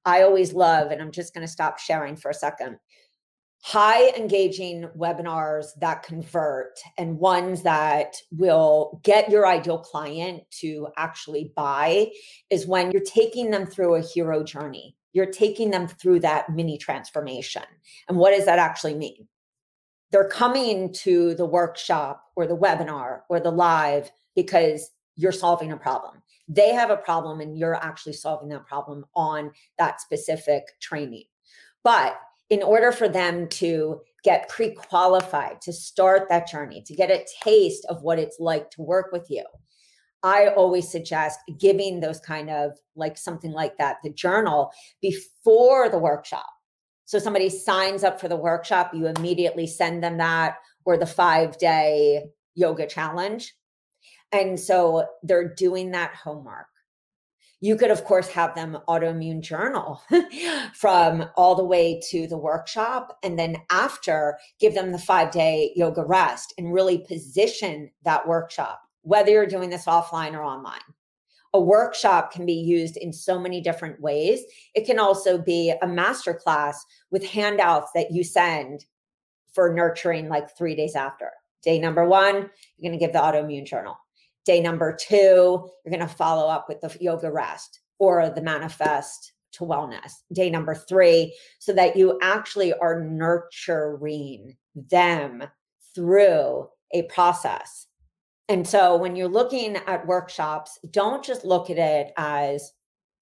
I 0.06 0.22
always 0.22 0.54
love, 0.54 0.92
and 0.92 1.02
I'm 1.02 1.12
just 1.12 1.34
going 1.34 1.46
to 1.46 1.52
stop 1.52 1.80
sharing 1.80 2.16
for 2.16 2.32
a 2.32 2.34
second. 2.34 2.78
High 3.64 4.10
engaging 4.10 4.90
webinars 4.98 5.68
that 5.80 6.04
convert 6.04 6.78
and 6.98 7.18
ones 7.18 7.64
that 7.64 8.14
will 8.30 9.00
get 9.04 9.30
your 9.30 9.48
ideal 9.48 9.78
client 9.78 10.44
to 10.52 10.90
actually 10.98 11.50
buy 11.56 12.12
is 12.50 12.68
when 12.68 12.92
you're 12.92 13.02
taking 13.02 13.52
them 13.52 13.66
through 13.66 13.96
a 13.96 14.02
hero 14.02 14.44
journey. 14.44 14.98
You're 15.14 15.32
taking 15.32 15.72
them 15.72 15.88
through 15.88 16.20
that 16.22 16.50
mini 16.50 16.78
transformation. 16.78 17.64
And 18.10 18.18
what 18.18 18.36
does 18.36 18.46
that 18.46 18.60
actually 18.60 18.96
mean? 18.96 19.30
They're 20.12 20.28
coming 20.28 20.92
to 20.96 21.34
the 21.36 21.46
workshop 21.46 22.22
or 22.36 22.48
the 22.48 22.58
webinar 22.58 23.22
or 23.30 23.40
the 23.40 23.52
live 23.52 24.12
because 24.36 24.90
you're 25.16 25.32
solving 25.32 25.72
a 25.72 25.78
problem. 25.78 26.22
They 26.50 26.74
have 26.74 26.90
a 26.90 26.98
problem 26.98 27.40
and 27.40 27.58
you're 27.58 27.76
actually 27.76 28.14
solving 28.14 28.50
that 28.50 28.66
problem 28.66 29.06
on 29.16 29.52
that 29.78 30.02
specific 30.02 30.64
training. 30.82 31.26
But 31.84 32.20
in 32.54 32.62
order 32.62 32.92
for 32.92 33.10
them 33.10 33.48
to 33.48 34.00
get 34.24 34.48
pre 34.48 34.76
qualified, 34.76 35.60
to 35.62 35.74
start 35.74 36.30
that 36.30 36.48
journey, 36.48 36.84
to 36.86 36.94
get 36.96 37.10
a 37.10 37.26
taste 37.44 37.84
of 37.90 38.04
what 38.04 38.20
it's 38.20 38.40
like 38.40 38.70
to 38.70 38.84
work 38.84 39.08
with 39.12 39.26
you, 39.28 39.44
I 40.22 40.50
always 40.50 40.88
suggest 40.88 41.40
giving 41.60 42.00
those 42.00 42.20
kind 42.20 42.52
of 42.52 42.74
like 42.96 43.18
something 43.18 43.52
like 43.52 43.76
that, 43.80 43.98
the 44.04 44.12
journal 44.12 44.72
before 45.02 45.90
the 45.90 45.98
workshop. 45.98 46.46
So 47.06 47.18
somebody 47.18 47.50
signs 47.50 48.04
up 48.04 48.22
for 48.22 48.28
the 48.28 48.38
workshop, 48.38 48.94
you 48.94 49.08
immediately 49.08 49.66
send 49.66 50.04
them 50.04 50.18
that 50.20 50.58
or 50.86 50.96
the 50.96 51.08
five 51.08 51.58
day 51.58 52.26
yoga 52.54 52.86
challenge. 52.86 53.52
And 54.32 54.60
so 54.60 55.08
they're 55.24 55.56
doing 55.56 55.90
that 55.92 56.14
homework. 56.14 56.68
You 57.64 57.78
could, 57.78 57.92
of 57.92 58.04
course, 58.04 58.28
have 58.28 58.56
them 58.56 58.78
autoimmune 58.90 59.40
journal 59.40 60.02
from 60.74 61.30
all 61.38 61.56
the 61.56 61.64
way 61.64 62.02
to 62.10 62.28
the 62.28 62.38
workshop. 62.38 63.18
And 63.24 63.40
then 63.40 63.56
after, 63.70 64.38
give 64.60 64.74
them 64.74 64.92
the 64.92 64.98
five 64.98 65.32
day 65.32 65.72
yoga 65.74 66.04
rest 66.04 66.54
and 66.58 66.74
really 66.74 67.06
position 67.08 67.90
that 68.04 68.28
workshop, 68.28 68.82
whether 69.04 69.32
you're 69.32 69.46
doing 69.46 69.70
this 69.70 69.86
offline 69.86 70.34
or 70.34 70.44
online. 70.44 70.82
A 71.54 71.62
workshop 71.62 72.34
can 72.34 72.46
be 72.46 72.52
used 72.52 72.98
in 72.98 73.14
so 73.14 73.40
many 73.40 73.62
different 73.62 74.02
ways. 74.02 74.42
It 74.76 74.86
can 74.86 75.00
also 75.00 75.38
be 75.38 75.70
a 75.70 75.88
masterclass 75.88 76.76
with 77.12 77.26
handouts 77.26 77.92
that 77.96 78.12
you 78.12 78.26
send 78.26 78.84
for 79.54 79.74
nurturing 79.74 80.28
like 80.28 80.54
three 80.58 80.76
days 80.76 80.98
after. 80.98 81.30
Day 81.64 81.80
number 81.80 82.04
one, 82.04 82.50
you're 82.78 82.92
going 82.92 83.00
to 83.00 83.06
give 83.06 83.14
the 83.14 83.20
autoimmune 83.20 83.66
journal. 83.66 83.96
Day 84.46 84.60
number 84.60 84.96
two, 85.00 85.70
you're 85.86 85.98
going 85.98 86.00
to 86.00 86.08
follow 86.08 86.50
up 86.50 86.68
with 86.68 86.82
the 86.82 86.96
yoga 87.00 87.32
rest 87.32 87.80
or 88.00 88.30
the 88.30 88.42
manifest 88.42 89.34
to 89.54 89.64
wellness. 89.64 90.14
Day 90.34 90.50
number 90.50 90.76
three, 90.76 91.36
so 91.60 91.74
that 91.74 91.96
you 91.96 92.20
actually 92.22 92.74
are 92.74 93.04
nurturing 93.04 94.56
them 94.76 95.44
through 95.96 96.68
a 96.94 97.04
process. 97.04 97.88
And 98.50 98.68
so 98.68 98.98
when 98.98 99.16
you're 99.16 99.28
looking 99.28 99.78
at 99.78 100.08
workshops, 100.08 100.78
don't 100.92 101.24
just 101.24 101.46
look 101.46 101.70
at 101.70 101.78
it 101.78 102.12
as 102.18 102.74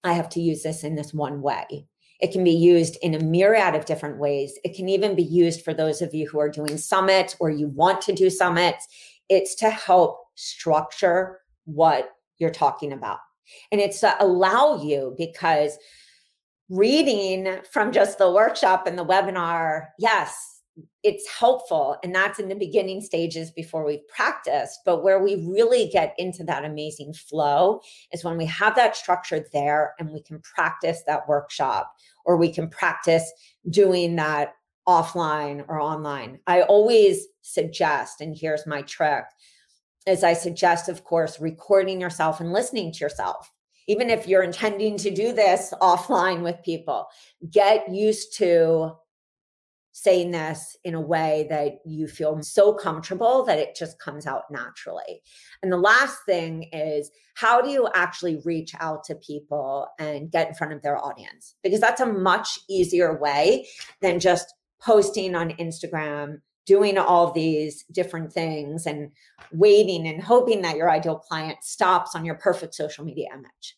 I 0.04 0.14
have 0.14 0.28
to 0.30 0.40
use 0.40 0.62
this 0.62 0.82
in 0.82 0.94
this 0.94 1.14
one 1.14 1.42
way. 1.42 1.86
It 2.20 2.32
can 2.32 2.44
be 2.44 2.52
used 2.52 2.96
in 3.02 3.14
a 3.14 3.20
myriad 3.20 3.74
of 3.74 3.84
different 3.84 4.18
ways. 4.18 4.58
It 4.64 4.76
can 4.76 4.88
even 4.88 5.14
be 5.14 5.22
used 5.22 5.62
for 5.62 5.74
those 5.74 6.02
of 6.02 6.14
you 6.14 6.28
who 6.28 6.38
are 6.38 6.48
doing 6.48 6.78
summits 6.78 7.36
or 7.40 7.50
you 7.50 7.68
want 7.68 8.00
to 8.02 8.12
do 8.12 8.30
summits. 8.30 8.86
It's 9.28 9.54
to 9.56 9.70
help 9.70 10.21
structure 10.34 11.40
what 11.64 12.10
you're 12.38 12.50
talking 12.50 12.92
about. 12.92 13.18
And 13.70 13.80
it's 13.80 14.00
to 14.00 14.14
allow 14.22 14.82
you 14.82 15.14
because 15.18 15.78
reading 16.68 17.58
from 17.70 17.92
just 17.92 18.18
the 18.18 18.30
workshop 18.30 18.86
and 18.86 18.98
the 18.98 19.04
webinar, 19.04 19.88
yes, 19.98 20.60
it's 21.02 21.28
helpful. 21.28 21.96
And 22.02 22.14
that's 22.14 22.38
in 22.38 22.48
the 22.48 22.54
beginning 22.54 23.02
stages 23.02 23.50
before 23.50 23.84
we've 23.84 24.06
practiced. 24.08 24.80
But 24.86 25.02
where 25.02 25.22
we 25.22 25.46
really 25.46 25.90
get 25.92 26.14
into 26.16 26.44
that 26.44 26.64
amazing 26.64 27.12
flow 27.12 27.80
is 28.12 28.24
when 28.24 28.38
we 28.38 28.46
have 28.46 28.74
that 28.76 28.96
structure 28.96 29.44
there 29.52 29.94
and 29.98 30.10
we 30.10 30.22
can 30.22 30.40
practice 30.40 31.02
that 31.06 31.28
workshop 31.28 31.92
or 32.24 32.36
we 32.36 32.50
can 32.50 32.68
practice 32.70 33.30
doing 33.68 34.16
that 34.16 34.54
offline 34.88 35.64
or 35.68 35.80
online. 35.80 36.38
I 36.46 36.62
always 36.62 37.26
suggest, 37.42 38.20
and 38.20 38.36
here's 38.36 38.66
my 38.66 38.82
trick 38.82 39.24
as 40.06 40.24
I 40.24 40.32
suggest, 40.32 40.88
of 40.88 41.04
course, 41.04 41.40
recording 41.40 42.00
yourself 42.00 42.40
and 42.40 42.52
listening 42.52 42.92
to 42.92 42.98
yourself. 42.98 43.52
Even 43.88 44.10
if 44.10 44.28
you're 44.28 44.42
intending 44.42 44.96
to 44.98 45.10
do 45.10 45.32
this 45.32 45.72
offline 45.82 46.42
with 46.42 46.62
people, 46.64 47.06
get 47.50 47.92
used 47.92 48.36
to 48.38 48.92
saying 49.92 50.30
this 50.30 50.76
in 50.84 50.94
a 50.94 51.00
way 51.00 51.46
that 51.50 51.78
you 51.84 52.08
feel 52.08 52.42
so 52.42 52.72
comfortable 52.72 53.44
that 53.44 53.58
it 53.58 53.76
just 53.76 53.98
comes 53.98 54.26
out 54.26 54.44
naturally. 54.50 55.20
And 55.62 55.70
the 55.70 55.76
last 55.76 56.18
thing 56.24 56.68
is 56.72 57.10
how 57.34 57.60
do 57.60 57.68
you 57.70 57.88
actually 57.94 58.40
reach 58.44 58.72
out 58.80 59.04
to 59.04 59.14
people 59.16 59.88
and 59.98 60.30
get 60.30 60.48
in 60.48 60.54
front 60.54 60.72
of 60.72 60.82
their 60.82 60.96
audience? 60.96 61.56
Because 61.62 61.80
that's 61.80 62.00
a 62.00 62.06
much 62.06 62.58
easier 62.70 63.18
way 63.18 63.66
than 64.00 64.18
just 64.18 64.54
posting 64.80 65.34
on 65.34 65.50
Instagram 65.50 66.40
doing 66.66 66.98
all 66.98 67.32
these 67.32 67.84
different 67.92 68.32
things 68.32 68.86
and 68.86 69.10
waiting 69.52 70.06
and 70.06 70.22
hoping 70.22 70.62
that 70.62 70.76
your 70.76 70.90
ideal 70.90 71.18
client 71.18 71.58
stops 71.62 72.14
on 72.14 72.24
your 72.24 72.36
perfect 72.36 72.74
social 72.74 73.04
media 73.04 73.28
image. 73.32 73.76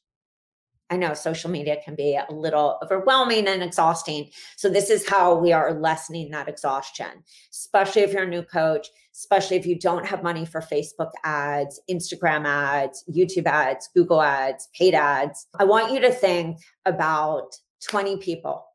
I 0.91 0.97
know 0.97 1.15
social 1.15 1.51
media 1.51 1.79
can 1.83 1.95
be 1.95 2.15
a 2.15 2.33
little 2.33 2.79
overwhelming 2.83 3.49
and 3.49 3.63
exhausting. 3.63 4.31
So, 4.57 4.69
this 4.69 4.91
is 4.91 5.09
how 5.09 5.35
we 5.35 5.53
are 5.53 5.73
lessening 5.73 6.31
that 6.31 6.49
exhaustion, 6.49 7.25
especially 7.51 8.03
if 8.03 8.13
you're 8.13 8.25
a 8.25 8.29
new 8.29 8.43
coach, 8.43 8.89
especially 9.15 9.57
if 9.57 9.67
you 9.67 9.79
don't 9.79 10.07
have 10.07 10.23
money 10.23 10.45
for 10.45 10.61
Facebook 10.61 11.11
ads, 11.25 11.81
Instagram 11.91 12.47
ads, 12.47 13.03
YouTube 13.11 13.47
ads, 13.47 13.89
Google 13.95 14.21
ads, 14.21 14.69
paid 14.79 14.95
ads. 14.95 15.47
I 15.59 15.65
want 15.65 15.93
you 15.93 16.01
to 16.01 16.13
think 16.13 16.59
about 16.85 17.57
20 17.89 18.19
people 18.19 18.67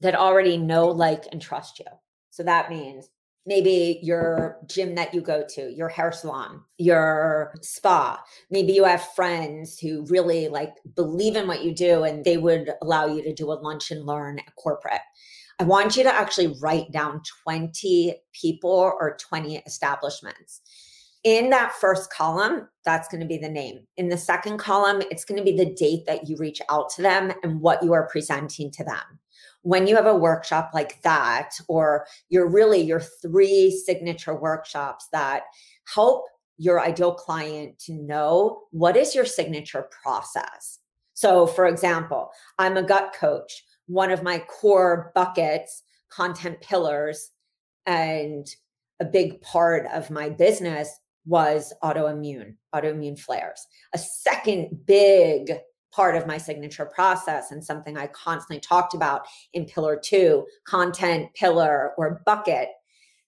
that 0.00 0.16
already 0.16 0.56
know, 0.56 0.88
like, 0.88 1.24
and 1.30 1.40
trust 1.40 1.78
you. 1.78 1.86
So, 2.30 2.42
that 2.42 2.68
means 2.68 3.08
maybe 3.46 3.98
your 4.02 4.58
gym 4.66 4.94
that 4.94 5.12
you 5.12 5.20
go 5.20 5.44
to, 5.50 5.72
your 5.72 5.88
hair 5.88 6.12
salon, 6.12 6.62
your 6.78 7.54
spa. 7.60 8.22
Maybe 8.50 8.72
you 8.72 8.84
have 8.84 9.12
friends 9.14 9.78
who 9.78 10.06
really 10.06 10.48
like 10.48 10.72
believe 10.94 11.36
in 11.36 11.46
what 11.46 11.62
you 11.62 11.74
do 11.74 12.04
and 12.04 12.24
they 12.24 12.36
would 12.36 12.70
allow 12.82 13.06
you 13.06 13.22
to 13.22 13.34
do 13.34 13.52
a 13.52 13.54
lunch 13.54 13.90
and 13.90 14.06
learn 14.06 14.38
at 14.38 14.54
corporate. 14.56 15.00
I 15.60 15.64
want 15.64 15.96
you 15.96 16.02
to 16.02 16.14
actually 16.14 16.56
write 16.60 16.90
down 16.90 17.22
20 17.44 18.14
people 18.32 18.70
or 18.70 19.16
20 19.20 19.58
establishments. 19.58 20.62
In 21.22 21.50
that 21.50 21.72
first 21.72 22.12
column, 22.12 22.68
that's 22.84 23.08
going 23.08 23.20
to 23.20 23.26
be 23.26 23.38
the 23.38 23.48
name. 23.48 23.86
In 23.96 24.08
the 24.08 24.18
second 24.18 24.58
column, 24.58 25.02
it's 25.10 25.24
going 25.24 25.38
to 25.38 25.44
be 25.44 25.56
the 25.56 25.72
date 25.74 26.04
that 26.06 26.28
you 26.28 26.36
reach 26.36 26.60
out 26.68 26.90
to 26.96 27.02
them 27.02 27.32
and 27.42 27.60
what 27.60 27.82
you 27.82 27.92
are 27.92 28.08
presenting 28.08 28.70
to 28.72 28.84
them 28.84 29.20
when 29.64 29.86
you 29.86 29.96
have 29.96 30.06
a 30.06 30.14
workshop 30.14 30.70
like 30.74 31.00
that, 31.02 31.52
or 31.68 32.06
you're 32.28 32.48
really 32.48 32.80
your 32.80 33.00
three 33.00 33.70
signature 33.70 34.34
workshops 34.34 35.08
that 35.10 35.44
help 35.92 36.26
your 36.58 36.80
ideal 36.80 37.14
client 37.14 37.78
to 37.78 37.94
know 37.94 38.60
what 38.70 38.96
is 38.96 39.14
your 39.14 39.24
signature 39.24 39.88
process. 40.02 40.78
So, 41.14 41.46
for 41.46 41.66
example, 41.66 42.30
I'm 42.58 42.76
a 42.76 42.82
gut 42.82 43.16
coach. 43.18 43.64
One 43.86 44.10
of 44.10 44.22
my 44.22 44.38
core 44.38 45.10
buckets, 45.14 45.82
content 46.10 46.60
pillars, 46.60 47.30
and 47.86 48.46
a 49.00 49.04
big 49.06 49.40
part 49.40 49.86
of 49.92 50.10
my 50.10 50.28
business 50.28 50.90
was 51.24 51.72
autoimmune, 51.82 52.56
autoimmune 52.74 53.18
flares. 53.18 53.66
A 53.94 53.98
second 53.98 54.84
big 54.84 55.52
part 55.94 56.16
of 56.16 56.26
my 56.26 56.38
signature 56.38 56.86
process 56.86 57.50
and 57.50 57.64
something 57.64 57.96
I 57.96 58.08
constantly 58.08 58.60
talked 58.60 58.94
about 58.94 59.22
in 59.52 59.64
pillar 59.64 60.00
two 60.02 60.44
content, 60.66 61.28
pillar, 61.34 61.92
or 61.96 62.22
bucket. 62.26 62.68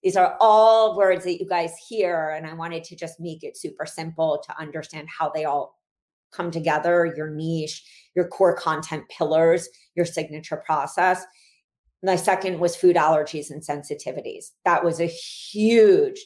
These 0.02 0.16
are 0.16 0.36
all 0.40 0.96
words 0.96 1.24
that 1.24 1.40
you 1.40 1.48
guys 1.48 1.72
hear. 1.88 2.30
And 2.30 2.46
I 2.46 2.54
wanted 2.54 2.84
to 2.84 2.96
just 2.96 3.20
make 3.20 3.42
it 3.42 3.56
super 3.56 3.86
simple 3.86 4.42
to 4.46 4.60
understand 4.60 5.08
how 5.16 5.30
they 5.30 5.44
all 5.44 5.76
come 6.32 6.50
together 6.50 7.12
your 7.16 7.30
niche, 7.30 7.82
your 8.14 8.28
core 8.28 8.56
content 8.56 9.04
pillars, 9.08 9.68
your 9.94 10.06
signature 10.06 10.56
process. 10.56 11.24
My 12.02 12.16
second 12.16 12.60
was 12.60 12.76
food 12.76 12.96
allergies 12.96 13.50
and 13.50 13.62
sensitivities. 13.62 14.50
That 14.64 14.84
was 14.84 15.00
a 15.00 15.06
huge 15.06 16.20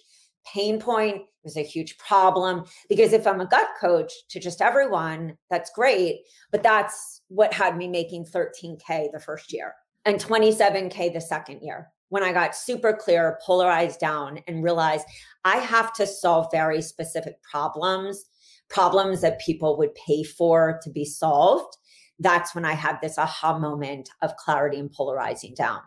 pain 0.46 0.80
point. 0.80 1.22
It 1.42 1.46
was 1.46 1.56
a 1.56 1.62
huge 1.62 1.96
problem 1.96 2.64
because 2.88 3.14
if 3.14 3.26
I'm 3.26 3.40
a 3.40 3.46
gut 3.46 3.68
coach 3.80 4.12
to 4.28 4.38
just 4.38 4.60
everyone, 4.60 5.38
that's 5.48 5.70
great. 5.74 6.20
But 6.52 6.62
that's 6.62 7.22
what 7.28 7.54
had 7.54 7.78
me 7.78 7.88
making 7.88 8.26
13K 8.26 9.10
the 9.12 9.20
first 9.20 9.52
year 9.52 9.72
and 10.04 10.20
27K 10.20 11.12
the 11.12 11.20
second 11.20 11.60
year 11.62 11.88
when 12.10 12.22
I 12.22 12.32
got 12.32 12.54
super 12.54 12.92
clear, 12.92 13.38
polarized 13.44 14.00
down, 14.00 14.40
and 14.46 14.62
realized 14.62 15.06
I 15.44 15.56
have 15.56 15.92
to 15.94 16.06
solve 16.06 16.48
very 16.52 16.82
specific 16.82 17.36
problems, 17.42 18.24
problems 18.68 19.22
that 19.22 19.40
people 19.40 19.78
would 19.78 19.94
pay 19.94 20.24
for 20.24 20.78
to 20.82 20.90
be 20.90 21.04
solved. 21.04 21.76
That's 22.18 22.54
when 22.54 22.64
I 22.64 22.72
had 22.72 22.98
this 23.00 23.16
aha 23.16 23.58
moment 23.58 24.10
of 24.22 24.36
clarity 24.36 24.78
and 24.78 24.92
polarizing 24.92 25.54
down. 25.56 25.80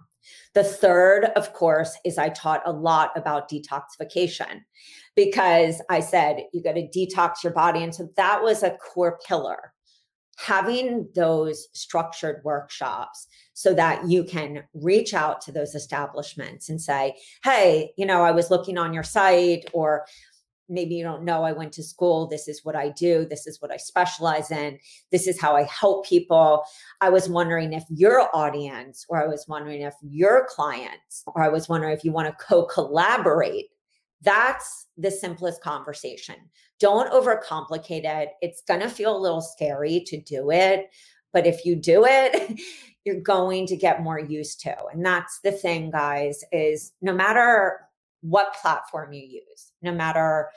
The 0.53 0.63
third, 0.63 1.25
of 1.35 1.53
course, 1.53 1.97
is 2.05 2.17
I 2.17 2.29
taught 2.29 2.61
a 2.65 2.71
lot 2.71 3.11
about 3.15 3.49
detoxification 3.49 4.61
because 5.15 5.81
I 5.89 5.99
said 5.99 6.43
you 6.53 6.63
got 6.63 6.73
to 6.73 6.87
detox 6.87 7.43
your 7.43 7.53
body. 7.53 7.83
And 7.83 7.93
so 7.93 8.09
that 8.17 8.41
was 8.41 8.63
a 8.63 8.77
core 8.77 9.19
pillar. 9.27 9.73
Having 10.39 11.09
those 11.13 11.67
structured 11.73 12.41
workshops 12.43 13.27
so 13.53 13.73
that 13.75 14.09
you 14.09 14.23
can 14.23 14.63
reach 14.73 15.13
out 15.13 15.41
to 15.41 15.51
those 15.51 15.75
establishments 15.75 16.69
and 16.69 16.81
say, 16.81 17.15
hey, 17.43 17.91
you 17.97 18.05
know, 18.05 18.23
I 18.23 18.31
was 18.31 18.49
looking 18.49 18.79
on 18.79 18.93
your 18.93 19.03
site, 19.03 19.69
or 19.73 20.05
maybe 20.69 20.95
you 20.95 21.03
don't 21.03 21.23
know 21.23 21.43
I 21.43 21.51
went 21.51 21.73
to 21.73 21.83
school. 21.83 22.27
This 22.27 22.47
is 22.47 22.63
what 22.63 22.75
I 22.75 22.89
do. 22.89 23.25
This 23.29 23.47
is 23.47 23.61
what 23.61 23.71
I 23.71 23.77
specialize 23.77 24.51
in. 24.51 24.79
This 25.11 25.27
is 25.27 25.39
how 25.39 25.55
I 25.55 25.63
help 25.63 26.05
people. 26.05 26.63
I 27.01 27.09
was 27.09 27.29
wondering 27.29 27.73
if 27.73 27.83
your 27.89 28.29
audience, 28.35 29.05
or 29.09 29.21
I 29.21 29.27
was 29.27 29.45
wondering 29.47 29.81
if 29.81 29.93
your 30.01 30.47
clients, 30.49 31.23
or 31.27 31.43
I 31.43 31.49
was 31.49 31.69
wondering 31.69 31.93
if 31.93 32.03
you 32.03 32.11
want 32.11 32.27
to 32.27 32.45
co 32.45 32.65
collaborate. 32.65 33.67
That's 34.21 34.87
the 34.97 35.11
simplest 35.11 35.61
conversation. 35.61 36.35
Don't 36.79 37.11
overcomplicate 37.11 38.05
it. 38.05 38.29
It's 38.41 38.61
going 38.61 38.79
to 38.79 38.89
feel 38.89 39.15
a 39.15 39.19
little 39.19 39.41
scary 39.41 40.03
to 40.07 40.19
do 40.19 40.51
it. 40.51 40.89
But 41.33 41.45
if 41.45 41.65
you 41.65 41.75
do 41.75 42.05
it, 42.05 42.59
you're 43.05 43.19
going 43.19 43.67
to 43.67 43.75
get 43.75 44.03
more 44.03 44.19
used 44.19 44.61
to. 44.61 44.75
And 44.93 45.05
that's 45.05 45.39
the 45.43 45.51
thing, 45.51 45.91
guys, 45.91 46.43
is 46.51 46.93
no 47.01 47.13
matter 47.13 47.81
what 48.23 48.55
platform 48.61 49.13
you 49.13 49.21
use, 49.21 49.71
no 49.81 49.91
matter 49.93 50.49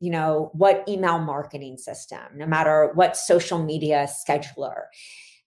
you 0.00 0.10
know 0.10 0.50
what 0.54 0.82
email 0.88 1.18
marketing 1.18 1.76
system, 1.76 2.20
no 2.34 2.46
matter 2.46 2.90
what 2.94 3.16
social 3.16 3.62
media 3.62 4.08
scheduler, 4.08 4.84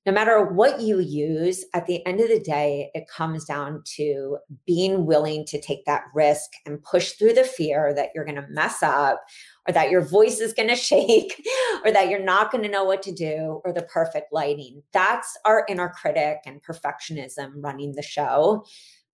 no 0.05 0.11
matter 0.11 0.43
what 0.43 0.81
you 0.81 0.99
use, 0.99 1.63
at 1.73 1.85
the 1.85 2.05
end 2.05 2.19
of 2.19 2.27
the 2.27 2.39
day, 2.39 2.91
it 2.93 3.07
comes 3.07 3.45
down 3.45 3.81
to 3.95 4.37
being 4.67 5.05
willing 5.05 5.45
to 5.45 5.61
take 5.61 5.85
that 5.85 6.03
risk 6.13 6.51
and 6.65 6.83
push 6.83 7.13
through 7.13 7.33
the 7.33 7.45
fear 7.45 7.93
that 7.93 8.09
you're 8.13 8.25
going 8.25 8.35
to 8.35 8.45
mess 8.49 8.83
up 8.83 9.23
or 9.65 9.73
that 9.73 9.89
your 9.89 10.01
voice 10.01 10.41
is 10.41 10.53
going 10.53 10.67
to 10.69 10.75
shake 10.75 11.41
or 11.85 11.91
that 11.91 12.09
you're 12.09 12.23
not 12.23 12.51
going 12.51 12.63
to 12.63 12.69
know 12.69 12.83
what 12.83 13.01
to 13.03 13.13
do 13.13 13.61
or 13.63 13.71
the 13.71 13.83
perfect 13.83 14.33
lighting. 14.33 14.83
That's 14.91 15.37
our 15.45 15.65
inner 15.69 15.89
critic 15.89 16.39
and 16.45 16.61
perfectionism 16.61 17.51
running 17.55 17.93
the 17.93 18.01
show. 18.01 18.65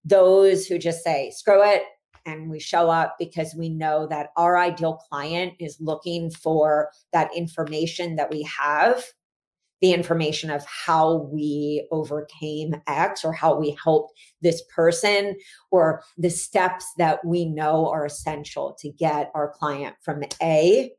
Those 0.03 0.65
who 0.65 0.79
just 0.79 1.03
say, 1.03 1.31
screw 1.35 1.63
it, 1.63 1.83
and 2.25 2.49
we 2.49 2.59
show 2.59 2.89
up 2.89 3.15
because 3.19 3.55
we 3.55 3.69
know 3.69 4.07
that 4.07 4.29
our 4.35 4.57
ideal 4.57 5.01
client 5.09 5.53
is 5.59 5.77
looking 5.79 6.31
for 6.31 6.89
that 7.13 7.29
information 7.35 8.15
that 8.15 8.29
we 8.29 8.43
have 8.43 9.03
the 9.81 9.93
information 9.93 10.49
of 10.49 10.65
how 10.65 11.29
we 11.31 11.87
overcame 11.91 12.75
X 12.87 13.23
or 13.23 13.31
how 13.31 13.57
we 13.57 13.77
helped 13.81 14.13
this 14.41 14.61
person 14.75 15.35
or 15.71 16.03
the 16.17 16.29
steps 16.29 16.85
that 16.97 17.23
we 17.23 17.45
know 17.45 17.89
are 17.89 18.05
essential 18.05 18.75
to 18.79 18.89
get 18.89 19.31
our 19.33 19.49
client 19.49 19.95
from 20.01 20.23
A 20.41 20.91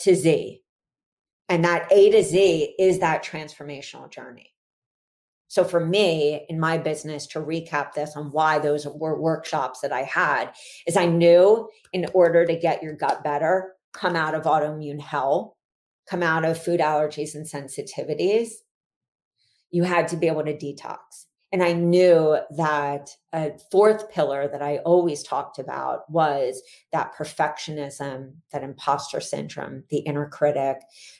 to 0.00 0.14
Z. 0.14 0.62
And 1.48 1.64
that 1.64 1.90
A 1.92 2.10
to 2.10 2.22
Z 2.22 2.74
is 2.78 3.00
that 3.00 3.22
transformational 3.22 4.10
journey. 4.10 4.53
So 5.54 5.62
for 5.62 5.78
me 5.78 6.44
in 6.48 6.58
my 6.58 6.78
business, 6.78 7.28
to 7.28 7.38
recap 7.38 7.92
this 7.92 8.16
on 8.16 8.32
why 8.32 8.58
those 8.58 8.88
were 8.88 9.20
workshops 9.20 9.82
that 9.82 9.92
I 9.92 10.02
had, 10.02 10.50
is 10.84 10.96
I 10.96 11.06
knew 11.06 11.70
in 11.92 12.06
order 12.12 12.44
to 12.44 12.58
get 12.58 12.82
your 12.82 12.94
gut 12.94 13.22
better, 13.22 13.74
come 13.92 14.16
out 14.16 14.34
of 14.34 14.42
autoimmune 14.46 15.00
hell, 15.00 15.56
come 16.10 16.24
out 16.24 16.44
of 16.44 16.60
food 16.60 16.80
allergies 16.80 17.36
and 17.36 17.46
sensitivities, 17.46 18.48
you 19.70 19.84
had 19.84 20.08
to 20.08 20.16
be 20.16 20.26
able 20.26 20.42
to 20.42 20.58
detox. 20.58 20.98
And 21.52 21.62
I 21.62 21.72
knew 21.72 22.36
that 22.56 23.10
a 23.32 23.52
fourth 23.70 24.10
pillar 24.10 24.48
that 24.48 24.60
I 24.60 24.78
always 24.78 25.22
talked 25.22 25.60
about 25.60 26.10
was 26.10 26.60
that 26.90 27.14
perfectionism, 27.14 28.32
that 28.50 28.64
imposter 28.64 29.20
syndrome, 29.20 29.84
the 29.88 29.98
inner 29.98 30.28
critic, 30.28 30.78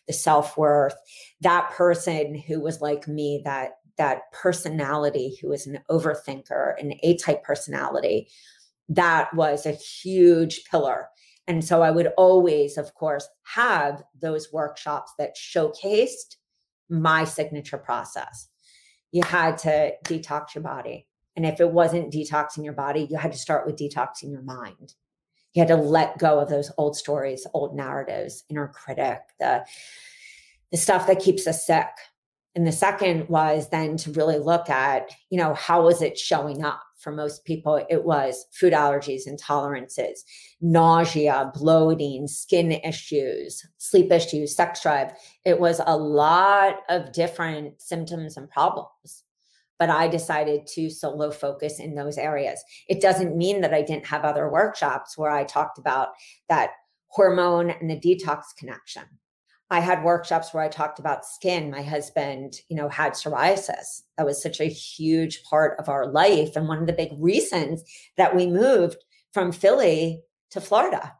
the 0.08 0.12
self 0.12 0.58
worth, 0.58 0.96
that 1.42 1.70
person 1.70 2.34
who 2.34 2.58
was 2.58 2.80
like 2.80 3.06
me 3.06 3.42
that 3.44 3.74
that 3.96 4.30
personality 4.32 5.36
who 5.40 5.52
is 5.52 5.66
an 5.66 5.80
overthinker, 5.90 6.80
an 6.80 6.94
A 7.02 7.16
type 7.16 7.42
personality, 7.42 8.28
that 8.88 9.32
was 9.34 9.66
a 9.66 9.72
huge 9.72 10.64
pillar. 10.70 11.08
And 11.46 11.64
so 11.64 11.82
I 11.82 11.90
would 11.90 12.08
always, 12.16 12.78
of 12.78 12.94
course, 12.94 13.28
have 13.42 14.02
those 14.20 14.52
workshops 14.52 15.12
that 15.18 15.36
showcased 15.36 16.36
my 16.88 17.24
signature 17.24 17.78
process. 17.78 18.48
You 19.12 19.22
had 19.22 19.58
to 19.58 19.92
detox 20.04 20.54
your 20.54 20.64
body. 20.64 21.06
And 21.36 21.44
if 21.44 21.60
it 21.60 21.70
wasn't 21.70 22.12
detoxing 22.12 22.64
your 22.64 22.72
body, 22.72 23.06
you 23.10 23.16
had 23.16 23.32
to 23.32 23.38
start 23.38 23.66
with 23.66 23.76
detoxing 23.76 24.30
your 24.30 24.42
mind. 24.42 24.94
You 25.52 25.60
had 25.60 25.68
to 25.68 25.76
let 25.76 26.18
go 26.18 26.40
of 26.40 26.48
those 26.48 26.72
old 26.78 26.96
stories, 26.96 27.46
old 27.54 27.76
narratives, 27.76 28.44
inner 28.48 28.68
critic, 28.68 29.20
the, 29.38 29.64
the 30.70 30.76
stuff 30.76 31.06
that 31.06 31.20
keeps 31.20 31.46
us 31.46 31.66
sick, 31.66 31.86
and 32.54 32.66
the 32.66 32.72
second 32.72 33.28
was 33.28 33.68
then 33.70 33.96
to 33.98 34.12
really 34.12 34.38
look 34.38 34.70
at, 34.70 35.10
you 35.30 35.38
know, 35.38 35.54
how 35.54 35.82
was 35.84 36.02
it 36.02 36.18
showing 36.18 36.64
up? 36.64 36.80
For 36.98 37.10
most 37.10 37.44
people, 37.44 37.84
it 37.90 38.04
was 38.04 38.46
food 38.52 38.72
allergies, 38.72 39.28
intolerances, 39.28 40.20
nausea, 40.62 41.50
bloating, 41.52 42.26
skin 42.28 42.72
issues, 42.72 43.62
sleep 43.76 44.10
issues, 44.10 44.56
sex 44.56 44.82
drive. 44.82 45.12
It 45.44 45.60
was 45.60 45.82
a 45.84 45.96
lot 45.96 46.76
of 46.88 47.12
different 47.12 47.82
symptoms 47.82 48.38
and 48.38 48.48
problems. 48.48 49.24
But 49.78 49.90
I 49.90 50.08
decided 50.08 50.66
to 50.68 50.88
solo 50.88 51.30
focus 51.30 51.78
in 51.80 51.94
those 51.94 52.16
areas. 52.16 52.62
It 52.88 53.02
doesn't 53.02 53.36
mean 53.36 53.60
that 53.60 53.74
I 53.74 53.82
didn't 53.82 54.06
have 54.06 54.24
other 54.24 54.48
workshops 54.48 55.18
where 55.18 55.32
I 55.32 55.44
talked 55.44 55.78
about 55.78 56.10
that 56.48 56.70
hormone 57.08 57.70
and 57.70 57.90
the 57.90 58.00
detox 58.00 58.44
connection 58.56 59.02
I 59.74 59.80
had 59.80 60.04
workshops 60.04 60.54
where 60.54 60.62
I 60.62 60.68
talked 60.68 61.00
about 61.00 61.26
skin. 61.26 61.68
My 61.68 61.82
husband, 61.82 62.60
you 62.68 62.76
know, 62.76 62.88
had 62.88 63.14
psoriasis. 63.14 64.02
That 64.16 64.24
was 64.24 64.40
such 64.40 64.60
a 64.60 64.66
huge 64.66 65.42
part 65.42 65.80
of 65.80 65.88
our 65.88 66.06
life. 66.06 66.54
And 66.54 66.68
one 66.68 66.78
of 66.78 66.86
the 66.86 66.92
big 66.92 67.10
reasons 67.18 67.82
that 68.16 68.36
we 68.36 68.46
moved 68.46 68.98
from 69.32 69.50
Philly 69.50 70.22
to 70.52 70.60
Florida. 70.60 71.14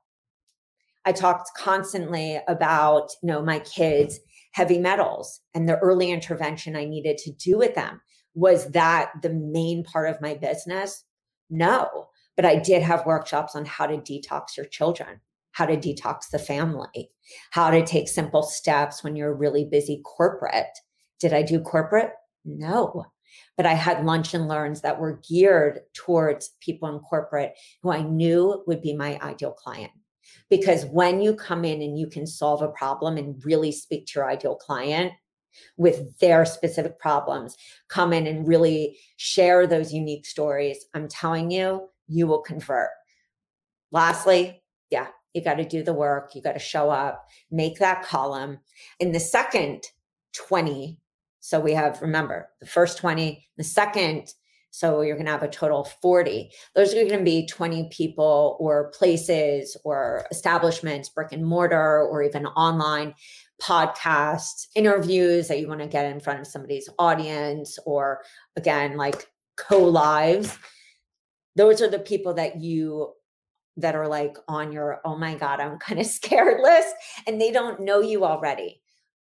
I 1.04 1.10
talked 1.10 1.50
constantly 1.58 2.38
about, 2.46 3.10
you 3.24 3.26
know, 3.26 3.42
my 3.42 3.58
kids' 3.58 4.20
heavy 4.52 4.78
metals 4.78 5.40
and 5.52 5.68
the 5.68 5.78
early 5.78 6.12
intervention 6.12 6.76
I 6.76 6.84
needed 6.84 7.18
to 7.18 7.32
do 7.32 7.58
with 7.58 7.74
them. 7.74 8.00
Was 8.34 8.70
that 8.70 9.10
the 9.20 9.30
main 9.30 9.82
part 9.82 10.08
of 10.08 10.20
my 10.20 10.34
business? 10.34 11.02
No, 11.50 12.06
but 12.36 12.44
I 12.44 12.54
did 12.54 12.84
have 12.84 13.04
workshops 13.04 13.56
on 13.56 13.64
how 13.64 13.88
to 13.88 13.96
detox 13.96 14.56
your 14.56 14.66
children 14.66 15.18
how 15.54 15.66
to 15.66 15.76
detox 15.76 16.28
the 16.30 16.38
family, 16.38 17.10
how 17.50 17.70
to 17.70 17.84
take 17.84 18.08
simple 18.08 18.42
steps 18.42 19.02
when 19.02 19.16
you're 19.16 19.34
really 19.34 19.64
busy 19.64 20.02
corporate. 20.04 20.78
Did 21.20 21.32
I 21.32 21.42
do 21.42 21.60
corporate? 21.60 22.10
No. 22.44 23.06
But 23.56 23.66
I 23.66 23.72
had 23.72 24.04
lunch 24.04 24.34
and 24.34 24.46
learns 24.46 24.82
that 24.82 25.00
were 25.00 25.20
geared 25.28 25.80
towards 25.94 26.50
people 26.60 26.88
in 26.88 26.98
corporate 27.00 27.54
who 27.82 27.90
I 27.90 28.02
knew 28.02 28.62
would 28.66 28.82
be 28.82 28.94
my 28.94 29.18
ideal 29.20 29.52
client. 29.52 29.92
Because 30.50 30.84
when 30.86 31.20
you 31.20 31.34
come 31.34 31.64
in 31.64 31.82
and 31.82 31.98
you 31.98 32.06
can 32.06 32.26
solve 32.26 32.62
a 32.62 32.68
problem 32.68 33.16
and 33.16 33.42
really 33.44 33.72
speak 33.72 34.06
to 34.06 34.12
your 34.16 34.30
ideal 34.30 34.56
client, 34.56 35.12
with 35.76 36.18
their 36.18 36.44
specific 36.44 36.98
problems, 36.98 37.56
come 37.88 38.12
in 38.12 38.26
and 38.26 38.48
really 38.48 38.98
share 39.16 39.68
those 39.68 39.92
unique 39.92 40.26
stories. 40.26 40.84
I'm 40.94 41.06
telling 41.08 41.50
you, 41.52 41.88
you 42.08 42.26
will 42.26 42.40
convert. 42.40 42.90
Lastly, 43.92 44.62
yeah, 44.90 45.08
you 45.34 45.42
got 45.42 45.54
to 45.54 45.64
do 45.64 45.82
the 45.82 45.92
work, 45.92 46.34
you 46.34 46.40
got 46.40 46.52
to 46.52 46.58
show 46.58 46.90
up, 46.90 47.26
make 47.50 47.78
that 47.78 48.04
column. 48.04 48.60
In 49.00 49.12
the 49.12 49.20
second 49.20 49.84
20, 50.34 50.98
so 51.40 51.60
we 51.60 51.72
have, 51.72 52.00
remember, 52.00 52.48
the 52.60 52.66
first 52.66 52.98
20, 52.98 53.46
the 53.58 53.64
second, 53.64 54.32
so 54.70 55.02
you're 55.02 55.16
going 55.16 55.26
to 55.26 55.32
have 55.32 55.42
a 55.42 55.48
total 55.48 55.82
of 55.82 55.92
40. 56.02 56.50
Those 56.74 56.92
are 56.92 57.04
going 57.04 57.18
to 57.18 57.22
be 57.22 57.46
20 57.46 57.90
people 57.92 58.56
or 58.58 58.90
places 58.90 59.76
or 59.84 60.26
establishments, 60.30 61.08
brick 61.08 61.32
and 61.32 61.44
mortar, 61.44 62.02
or 62.02 62.22
even 62.22 62.46
online 62.46 63.14
podcasts, 63.62 64.66
interviews 64.74 65.48
that 65.48 65.60
you 65.60 65.68
want 65.68 65.80
to 65.80 65.86
get 65.86 66.06
in 66.06 66.18
front 66.18 66.40
of 66.40 66.46
somebody's 66.46 66.88
audience, 66.98 67.78
or 67.86 68.22
again, 68.56 68.96
like 68.96 69.28
co 69.56 69.78
lives. 69.78 70.58
Those 71.56 71.80
are 71.80 71.88
the 71.88 72.00
people 72.00 72.34
that 72.34 72.60
you 72.60 73.12
that 73.76 73.94
are 73.96 74.08
like 74.08 74.36
on 74.48 74.72
your, 74.72 75.00
oh 75.04 75.16
my 75.16 75.34
God, 75.34 75.60
I'm 75.60 75.78
kind 75.78 76.00
of 76.00 76.06
scared 76.20 76.60
list, 76.60 76.94
and 77.26 77.40
they 77.40 77.50
don't 77.50 77.80
know 77.80 78.00
you 78.00 78.24
already. 78.24 78.80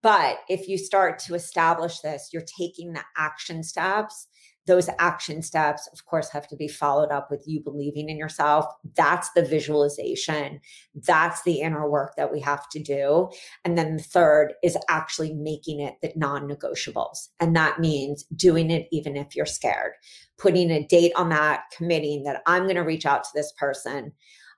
But 0.03 0.39
if 0.47 0.67
you 0.67 0.77
start 0.77 1.19
to 1.19 1.35
establish 1.35 1.99
this, 1.99 2.29
you're 2.31 2.45
taking 2.57 2.93
the 2.93 3.03
action 3.17 3.63
steps 3.63 4.27
those 4.67 4.89
action 4.99 5.41
steps, 5.41 5.89
of 5.93 6.05
course, 6.05 6.29
have 6.29 6.47
to 6.49 6.55
be 6.55 6.67
followed 6.67 7.09
up 7.09 7.31
with 7.31 7.43
you 7.47 7.61
believing 7.61 8.09
in 8.09 8.17
yourself. 8.17 8.65
That's 8.95 9.31
the 9.31 9.43
visualization. 9.43 10.59
That's 10.93 11.41
the 11.43 11.61
inner 11.61 11.89
work 11.89 12.15
that 12.17 12.31
we 12.31 12.41
have 12.41 12.67
to 12.69 12.83
do. 12.83 13.29
And 13.63 13.77
then 13.77 13.95
the 13.95 14.03
third 14.03 14.53
is 14.61 14.77
actually 14.89 15.33
making 15.33 15.79
it 15.79 15.95
the 16.01 16.11
non 16.15 16.47
negotiables. 16.49 17.29
And 17.39 17.55
that 17.55 17.79
means 17.79 18.25
doing 18.35 18.69
it 18.69 18.87
even 18.91 19.15
if 19.15 19.35
you're 19.35 19.45
scared, 19.45 19.93
putting 20.37 20.69
a 20.69 20.85
date 20.85 21.13
on 21.15 21.29
that, 21.29 21.63
committing 21.75 22.23
that 22.23 22.41
I'm 22.45 22.63
going 22.63 22.75
to 22.75 22.81
reach 22.81 23.05
out 23.05 23.23
to 23.23 23.29
this 23.33 23.53
person. 23.53 24.11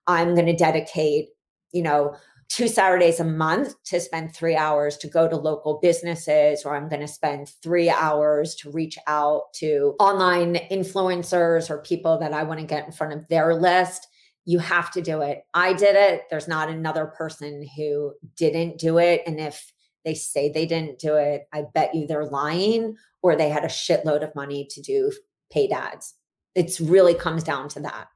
I'm 0.08 0.34
going 0.34 0.48
to 0.48 0.56
dedicate, 0.56 1.28
you 1.72 1.84
know, 1.84 2.16
two 2.50 2.68
Saturdays 2.68 3.20
a 3.20 3.24
month 3.24 3.76
to 3.86 4.00
spend 4.00 4.36
three 4.36 4.56
hours 4.56 4.98
to 4.98 5.08
go 5.08 5.28
to 5.28 5.36
local 5.36 5.80
businesses, 5.82 6.64
or 6.66 6.76
I'm 6.76 6.90
going 6.90 7.02
to 7.02 7.08
spend 7.08 7.50
three 7.62 7.90
hours 7.90 8.56
to 8.56 8.72
reach 8.72 8.98
out 9.06 9.54
to 9.56 9.96
online 10.00 10.56
influencers 10.72 11.70
or 11.70 11.78
people 11.78 12.18
that 12.20 12.34
I 12.34 12.44
want 12.44 12.60
to 12.60 12.66
get 12.66 12.86
in 12.86 12.92
front 12.92 13.14
of 13.14 13.28
their 13.28 13.54
list. 13.54 14.08
You 14.46 14.58
have 14.60 14.92
to 14.94 15.02
do 15.02 15.22
it. 15.22 15.44
I 15.54 15.74
did 15.74 15.96
it. 15.96 16.24
There's 16.32 16.48
not 16.48 16.70
another 16.70 17.06
person 17.06 17.68
who 17.78 18.14
didn't 18.36 18.80
do 18.80 18.98
it. 18.98 19.22
And 19.28 19.40
if 19.40 19.72
they 20.04 20.16
say 20.16 20.52
they 20.52 20.66
didn't 20.66 20.98
do 20.98 21.16
it, 21.16 21.44
I 21.54 21.66
bet 21.74 21.94
you 21.94 22.08
they're 22.08 22.26
lying 22.26 22.96
or 23.22 23.36
they 23.36 23.50
had 23.50 23.64
a 23.64 23.68
shitload 23.68 24.24
of 24.24 24.34
money 24.34 24.68
to 24.72 24.82
do 24.82 25.12
paid 25.52 25.72
ads. 25.72 26.16
It 26.56 26.80
really 26.80 27.14
comes 27.14 27.44
down 27.44 27.70
to 27.70 27.82
that. 27.82 28.08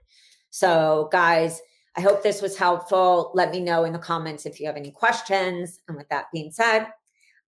So, 0.49 1.09
guys, 1.11 1.61
I 1.95 2.01
hope 2.01 2.23
this 2.23 2.41
was 2.41 2.57
helpful. 2.57 3.31
Let 3.35 3.51
me 3.51 3.59
know 3.59 3.83
in 3.83 3.93
the 3.93 3.99
comments 3.99 4.45
if 4.45 4.59
you 4.59 4.65
have 4.65 4.75
any 4.77 4.91
questions. 4.91 5.79
And 5.87 5.95
with 5.95 6.09
that 6.09 6.25
being 6.33 6.51
said, 6.51 6.87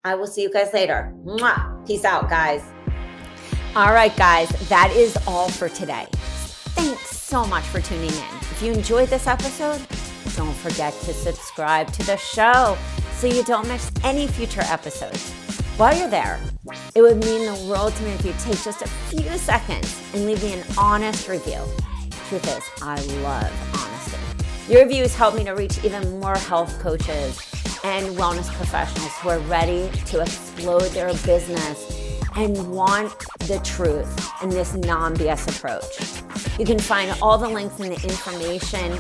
I 0.03 0.13
will 0.15 0.27
see 0.27 0.43
you 0.43 0.51
guys 0.51 0.71
later. 0.73 1.13
Mwah. 1.25 1.85
Peace 1.87 2.05
out, 2.05 2.29
guys. 2.29 2.63
All 3.75 3.91
right, 3.91 4.15
guys, 4.15 4.49
that 4.69 4.91
is 4.95 5.17
all 5.27 5.49
for 5.49 5.67
today. 5.67 6.07
Thanks 6.13 7.17
so 7.17 7.45
much 7.45 7.63
for 7.65 7.81
tuning 7.81 8.11
in. 8.11 8.35
If 8.51 8.61
you 8.61 8.71
enjoyed 8.71 9.09
this 9.09 9.27
episode, 9.27 9.81
don't 10.35 10.53
forget 10.53 10.93
to 11.01 11.13
subscribe 11.13 11.91
to 11.93 12.05
the 12.05 12.17
show 12.17 12.77
so 13.13 13.27
you 13.27 13.43
don't 13.43 13.67
miss 13.67 13.91
any 14.03 14.27
future 14.27 14.61
episodes. 14.65 15.31
While 15.77 15.97
you're 15.97 16.07
there, 16.07 16.39
it 16.93 17.01
would 17.01 17.17
mean 17.25 17.45
the 17.45 17.67
world 17.69 17.93
to 17.95 18.03
me 18.03 18.11
if 18.11 18.23
you 18.23 18.33
take 18.39 18.61
just 18.63 18.81
a 18.81 18.87
few 18.87 19.37
seconds 19.37 20.01
and 20.13 20.25
leave 20.25 20.41
me 20.43 20.53
an 20.53 20.63
honest 20.77 21.27
review. 21.27 21.63
Truth 22.29 22.57
is, 22.57 22.63
I 22.81 23.01
love 23.21 23.51
honesty. 23.73 23.94
Your 24.67 24.87
views 24.87 25.13
help 25.13 25.35
me 25.35 25.43
to 25.43 25.51
reach 25.51 25.83
even 25.83 26.19
more 26.19 26.35
health 26.35 26.79
coaches 26.79 27.39
and 27.83 28.17
wellness 28.17 28.51
professionals 28.53 29.11
who 29.17 29.29
are 29.29 29.37
ready 29.41 29.91
to 30.07 30.21
explode 30.21 30.89
their 30.89 31.09
business 31.09 32.19
and 32.35 32.71
want 32.71 33.13
the 33.39 33.59
truth 33.63 34.27
in 34.41 34.49
this 34.49 34.73
non 34.73 35.15
BS 35.15 35.55
approach. 35.55 35.83
You 36.59 36.65
can 36.65 36.79
find 36.79 37.15
all 37.21 37.37
the 37.37 37.47
links 37.47 37.79
and 37.79 37.91
the 37.91 38.03
information 38.03 38.97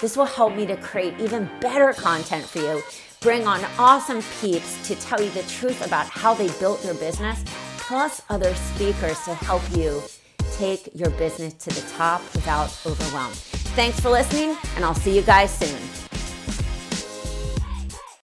This 0.00 0.16
will 0.16 0.24
help 0.24 0.56
me 0.56 0.66
to 0.66 0.76
create 0.78 1.14
even 1.20 1.48
better 1.60 1.92
content 1.92 2.44
for 2.44 2.58
you, 2.58 2.82
bring 3.20 3.46
on 3.46 3.64
awesome 3.78 4.20
peeps 4.40 4.84
to 4.88 4.96
tell 4.96 5.22
you 5.22 5.30
the 5.30 5.44
truth 5.44 5.86
about 5.86 6.08
how 6.08 6.34
they 6.34 6.48
built 6.58 6.82
their 6.82 6.94
business, 6.94 7.44
plus 7.78 8.20
other 8.30 8.52
speakers 8.56 9.22
to 9.22 9.34
help 9.36 9.62
you 9.76 10.02
take 10.56 10.88
your 10.92 11.10
business 11.10 11.54
to 11.54 11.70
the 11.70 11.88
top 11.92 12.20
without 12.34 12.76
overwhelm. 12.84 13.30
Thanks 13.76 14.00
for 14.00 14.10
listening, 14.10 14.56
and 14.74 14.84
I'll 14.84 14.92
see 14.92 15.14
you 15.14 15.22
guys 15.22 15.56
soon. 15.56 16.05